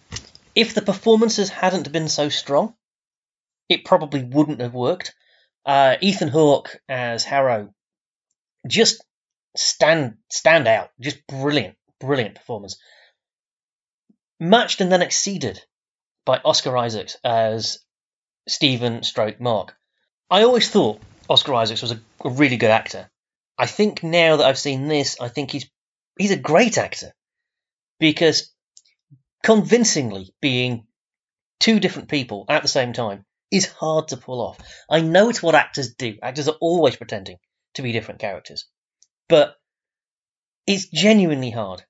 [0.53, 2.73] if the performances hadn't been so strong,
[3.69, 5.13] it probably wouldn't have worked.
[5.65, 7.73] Uh, Ethan Hawke as Harrow
[8.67, 9.03] just
[9.55, 10.89] stand stand out.
[10.99, 12.77] Just brilliant, brilliant performance.
[14.39, 15.61] Matched and then exceeded
[16.25, 17.79] by Oscar Isaacs as
[18.47, 19.75] Stephen Stroke Mark.
[20.29, 23.09] I always thought Oscar Isaacs was a, a really good actor.
[23.57, 25.69] I think now that I've seen this, I think he's
[26.17, 27.13] he's a great actor
[27.99, 28.51] because
[29.43, 30.87] convincingly being
[31.59, 34.57] two different people at the same time is hard to pull off.
[34.89, 36.17] I know it's what actors do.
[36.21, 37.37] Actors are always pretending
[37.75, 38.65] to be different characters.
[39.27, 39.55] But
[40.67, 41.83] it's genuinely hard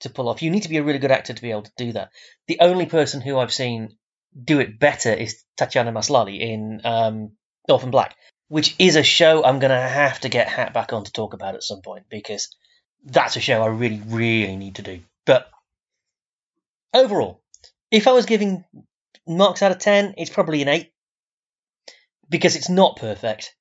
[0.00, 0.42] to pull off.
[0.42, 2.10] You need to be a really good actor to be able to do that.
[2.46, 3.96] The only person who I've seen
[4.44, 7.32] do it better is Tatiana Maslany in um,
[7.68, 8.16] Orphan Black,
[8.48, 11.34] which is a show I'm going to have to get Hat back on to talk
[11.34, 12.48] about at some point because
[13.04, 15.00] that's a show I really, really need to do.
[15.24, 15.50] But
[16.94, 17.40] overall,
[17.90, 18.64] if I was giving
[19.28, 20.90] marks out of 10, it's probably an 8
[22.28, 23.54] because it's not perfect,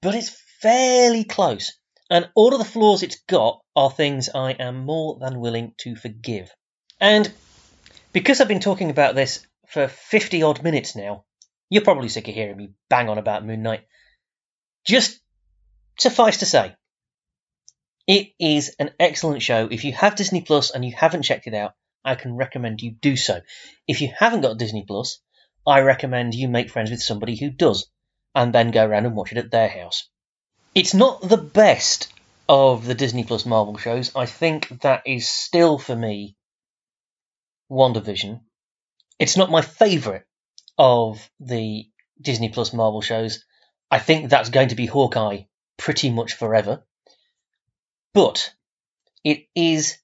[0.00, 1.72] but it's fairly close.
[2.10, 5.96] And all of the flaws it's got are things I am more than willing to
[5.96, 6.50] forgive.
[7.00, 7.32] And
[8.12, 11.24] because I've been talking about this for 50 odd minutes now,
[11.70, 13.86] you're probably sick of hearing me bang on about Moon Knight.
[14.84, 15.20] Just
[15.98, 16.74] suffice to say,
[18.06, 19.68] it is an excellent show.
[19.70, 21.72] If you have Disney Plus and you haven't checked it out,
[22.04, 23.40] I can recommend you do so.
[23.86, 25.20] If you haven't got Disney Plus,
[25.66, 27.88] I recommend you make friends with somebody who does,
[28.34, 30.08] and then go around and watch it at their house.
[30.74, 32.12] It's not the best
[32.48, 34.14] of the Disney Plus Marvel shows.
[34.16, 36.36] I think that is still for me
[37.70, 38.40] WandaVision.
[39.18, 40.24] It's not my favourite
[40.78, 41.86] of the
[42.20, 43.44] Disney Plus Marvel shows.
[43.90, 45.42] I think that's going to be Hawkeye
[45.76, 46.84] pretty much forever.
[48.14, 48.52] But
[49.24, 49.98] it is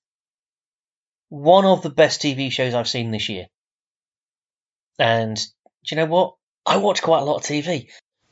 [1.28, 3.46] one of the best TV shows I've seen this year.
[4.98, 6.34] And do you know what?
[6.66, 7.88] I watch quite a lot of TV.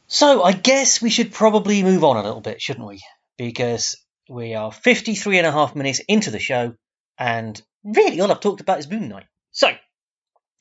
[0.08, 3.00] So I guess we should probably move on a little bit, shouldn't we?
[3.36, 3.96] Because
[4.28, 6.74] we are 53 and a half minutes into the show,
[7.18, 9.26] and really all I've talked about is Moon Knight.
[9.52, 9.72] So,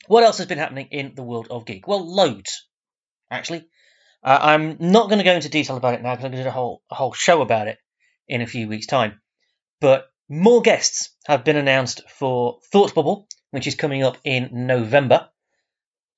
[0.06, 1.86] what else has been happening in the world of geek?
[1.86, 2.66] Well, loads,
[3.30, 3.66] actually.
[4.22, 6.44] Uh, I'm not going to go into detail about it now because I'm going to
[6.44, 7.78] do a whole, a whole show about it
[8.26, 9.20] in a few weeks' time.
[9.80, 15.28] But more guests have been announced for Thought Bubble, which is coming up in November.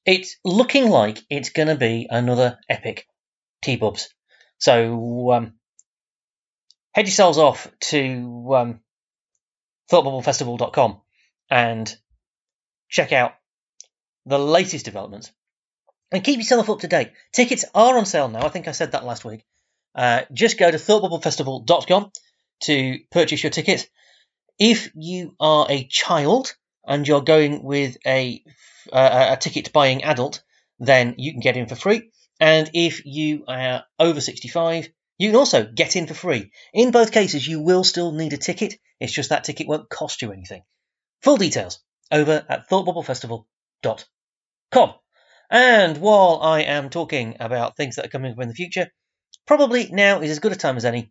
[0.05, 3.07] It's looking like it's going to be another epic
[3.63, 4.09] T-Bubs.
[4.59, 5.55] So um,
[6.93, 8.81] head yourselves off to um,
[9.91, 11.01] thoughtbubblefestival.com
[11.51, 11.97] and
[12.89, 13.35] check out
[14.27, 15.33] the latest developments
[16.11, 17.13] and keep yourself up to date.
[17.33, 18.45] Tickets are on sale now.
[18.45, 19.45] I think I said that last week.
[19.95, 22.11] Uh, just go to thoughtbubblefestival.com
[22.61, 23.87] to purchase your tickets.
[24.59, 26.55] If you are a child
[26.87, 28.43] and you're going with a,
[28.93, 30.43] uh, a ticket buying adult,
[30.79, 32.11] then you can get in for free.
[32.41, 34.89] And if you are over 65,
[35.19, 36.53] you can also get in for free.
[36.73, 38.79] In both cases, you will still need a ticket.
[39.01, 40.63] It's just that ticket won't cost you anything.
[41.23, 41.81] Full details
[42.11, 44.95] over at thoughtbubblefestival.com.
[45.51, 48.91] And while I am talking about things that are coming up in the future,
[49.47, 51.11] probably now is as good a time as any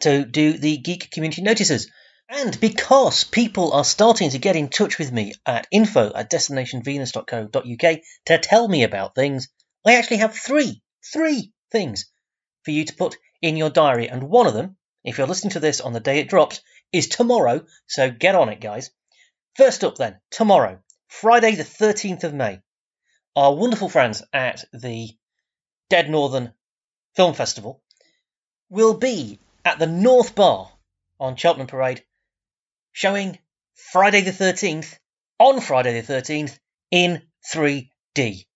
[0.00, 1.90] to do the Geek Community Notices.
[2.28, 8.00] And because people are starting to get in touch with me at info at destinationvenus.co.uk
[8.26, 9.48] to tell me about things,
[9.86, 12.06] I actually have three, three things
[12.62, 14.08] for you to put in your diary.
[14.08, 16.60] And one of them, if you're listening to this on the day it drops,
[16.92, 17.66] is tomorrow.
[17.86, 18.90] So get on it, guys.
[19.54, 22.60] First up, then, tomorrow, Friday, the 13th of May,
[23.36, 25.10] our wonderful friends at the
[25.90, 26.52] Dead Northern
[27.16, 27.82] Film Festival
[28.70, 30.72] will be at the North Bar
[31.20, 32.02] on Cheltenham Parade
[32.94, 33.36] showing
[33.74, 34.96] Friday the 13th
[35.38, 36.56] on Friday the 13th
[36.92, 37.20] in
[37.52, 38.46] 3D.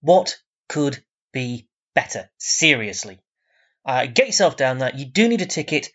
[0.00, 1.02] What could
[1.32, 2.30] be better?
[2.38, 3.18] Seriously.
[3.84, 4.92] Uh, get yourself down there.
[4.94, 5.90] You do need a ticket.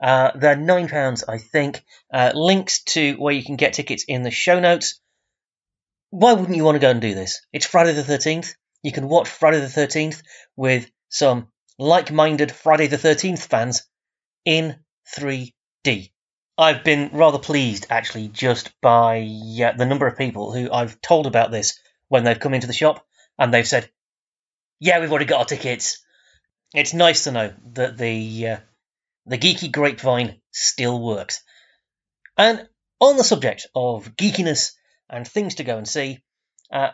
[0.00, 1.84] Uh, they're £9, I think.
[2.12, 5.00] Uh, links to where you can get tickets in the show notes.
[6.10, 7.44] Why wouldn't you want to go and do this?
[7.52, 8.54] It's Friday the 13th.
[8.84, 10.22] You can watch Friday the 13th
[10.54, 11.48] with some
[11.80, 13.82] like minded Friday the 13th fans
[14.44, 14.76] in
[15.16, 16.12] 3D.
[16.56, 21.26] I've been rather pleased, actually, just by uh, the number of people who I've told
[21.26, 21.78] about this
[22.08, 23.04] when they've come into the shop
[23.38, 23.90] and they've said,
[24.78, 26.04] Yeah, we've already got our tickets.
[26.72, 28.56] It's nice to know that the, uh,
[29.26, 31.42] the geeky grapevine still works.
[32.36, 32.68] And
[33.00, 34.72] on the subject of geekiness
[35.10, 36.22] and things to go and see,
[36.70, 36.90] uh,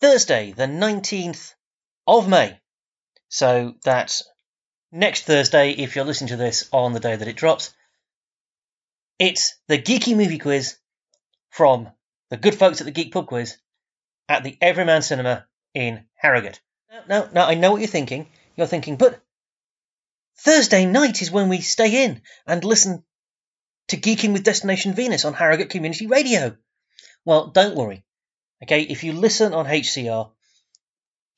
[0.00, 1.54] Thursday, the 19th
[2.06, 2.58] of May,
[3.28, 4.22] so that's
[4.92, 7.72] next Thursday if you're listening to this on the day that it drops.
[9.20, 10.78] It's the Geeky Movie Quiz
[11.50, 11.90] from
[12.30, 13.58] the good folks at the Geek Pub Quiz
[14.30, 16.58] at the Everyman Cinema in Harrogate.
[17.06, 18.28] Now, now, I know what you're thinking.
[18.56, 19.20] You're thinking, but
[20.38, 23.04] Thursday night is when we stay in and listen
[23.88, 26.56] to Geeking with Destination Venus on Harrogate Community Radio.
[27.26, 28.02] Well, don't worry.
[28.62, 30.30] Okay, if you listen on HCR,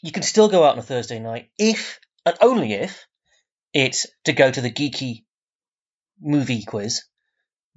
[0.02, 3.08] you can still go out on a Thursday night if and only if
[3.72, 5.24] it's to go to the geeky
[6.20, 7.02] movie quiz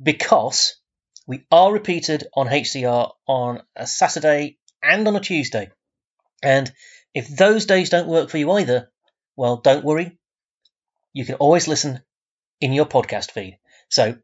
[0.01, 0.77] because
[1.27, 5.71] we are repeated on HCR on a Saturday and on a Tuesday.
[6.43, 6.71] And
[7.13, 8.91] if those days don't work for you either,
[9.35, 10.17] well, don't worry.
[11.13, 12.01] You can always listen
[12.61, 13.57] in your podcast feed.
[13.89, 14.17] So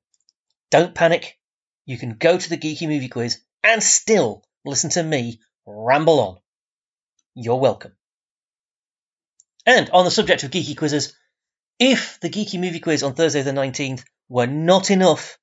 [0.69, 1.37] don't panic.
[1.85, 6.37] You can go to the Geeky Movie Quiz and still listen to me ramble on.
[7.35, 7.93] You're welcome.
[9.65, 11.13] And on the subject of geeky quizzes,
[11.79, 15.37] if the geeky movie quiz on Thursday the 19th were not enough,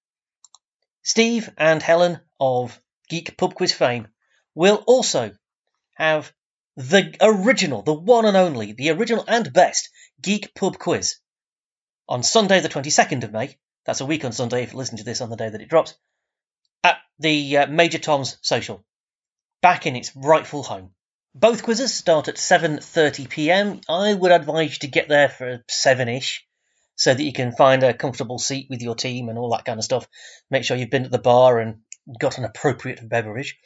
[1.03, 4.09] Steve and Helen of Geek Pub Quiz fame
[4.55, 5.35] will also
[5.95, 6.33] have
[6.77, 9.89] the original, the one and only, the original and best
[10.21, 11.19] Geek Pub Quiz
[12.09, 13.57] on Sunday the 22nd of May.
[13.85, 15.69] That's a week on Sunday if you listen to this on the day that it
[15.69, 15.95] drops.
[16.85, 18.85] At the uh, Major Tom's Social,
[19.61, 20.93] back in its rightful home.
[21.35, 23.81] Both quizzes start at 7:30 p.m.
[23.89, 26.41] I would advise you to get there for 7ish
[26.99, 29.79] so that you can find a comfortable seat with your team and all that kind
[29.79, 30.07] of stuff.
[30.51, 31.77] Make sure you've been at the bar and
[32.21, 33.57] got an appropriate beverage.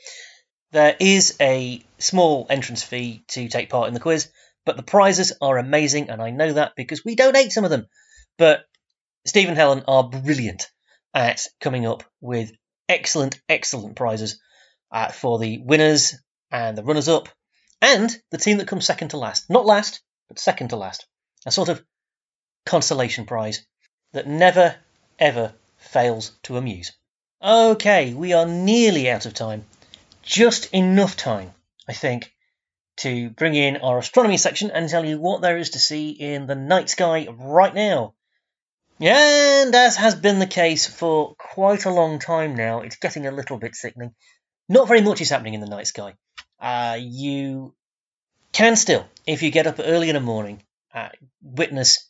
[0.71, 4.31] There is a small entrance fee to take part in the quiz,
[4.67, 7.87] but the prizes are amazing, and I know that because we donate some of them.
[8.37, 8.65] But
[9.27, 10.71] Steve and Helen are brilliant
[11.15, 12.53] at coming up with
[12.89, 14.41] excellent, excellent prizes
[14.91, 16.15] uh, for the winners
[16.51, 17.31] and the runners up
[17.81, 19.49] and the team that comes second to last.
[19.49, 21.07] Not last, but second to last.
[21.47, 21.83] A sort of
[22.65, 23.65] consolation prize
[24.13, 24.77] that never,
[25.19, 26.93] ever fails to amuse.
[27.43, 29.65] Okay, we are nearly out of time.
[30.23, 31.53] Just enough time,
[31.89, 32.33] I think,
[32.99, 36.47] to bring in our astronomy section and tell you what there is to see in
[36.47, 38.15] the night sky right now.
[39.01, 43.33] And as has been the case for quite a long time now, it's getting a
[43.33, 44.15] little bit sickening.
[44.69, 46.15] Not very much is happening in the night sky.
[46.61, 47.75] Uh, you
[48.53, 50.63] can still, if you get up early in the morning,
[50.95, 51.09] uh,
[51.41, 52.09] witness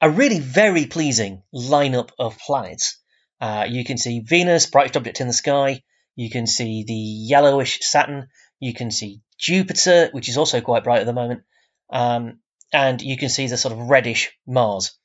[0.00, 2.98] a really very pleasing lineup of planets.
[3.40, 5.82] Uh, you can see Venus, brightest object in the sky.
[6.16, 8.28] You can see the yellowish Saturn.
[8.58, 11.42] You can see Jupiter, which is also quite bright at the moment.
[11.90, 12.40] Um,
[12.72, 14.98] and you can see the sort of reddish Mars.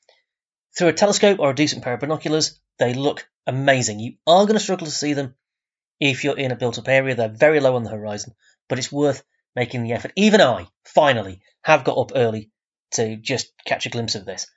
[0.78, 4.00] Through a telescope or a decent pair of binoculars, they look amazing.
[4.00, 5.36] You are going to struggle to see them
[6.00, 7.16] if you're in a built up area.
[7.16, 8.34] They're very low on the horizon,
[8.68, 9.24] but it's worth
[9.56, 10.12] making the effort.
[10.16, 12.52] Even I, finally, have got up early
[12.92, 14.48] to just catch a glimpse of this.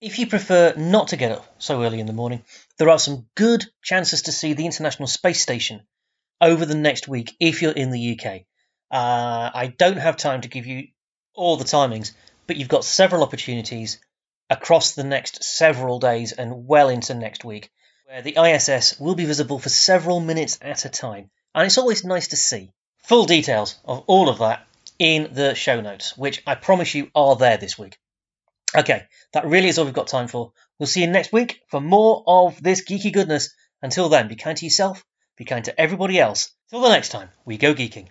[0.00, 2.42] If you prefer not to get up so early in the morning,
[2.78, 5.82] there are some good chances to see the International Space Station
[6.40, 8.44] over the next week if you're in the UK.
[8.90, 10.88] Uh, I don't have time to give you
[11.34, 12.12] all the timings,
[12.46, 14.00] but you've got several opportunities
[14.48, 17.70] across the next several days and well into next week
[18.06, 21.30] where the ISS will be visible for several minutes at a time.
[21.54, 22.72] And it's always nice to see.
[23.04, 24.66] Full details of all of that
[24.98, 27.98] in the show notes, which I promise you are there this week.
[28.76, 29.02] Okay,
[29.32, 30.52] that really is all we've got time for.
[30.78, 33.52] We'll see you next week for more of this geeky goodness.
[33.82, 35.04] Until then, be kind to yourself,
[35.36, 36.52] be kind to everybody else.
[36.70, 38.08] Till the next time, we go geeking.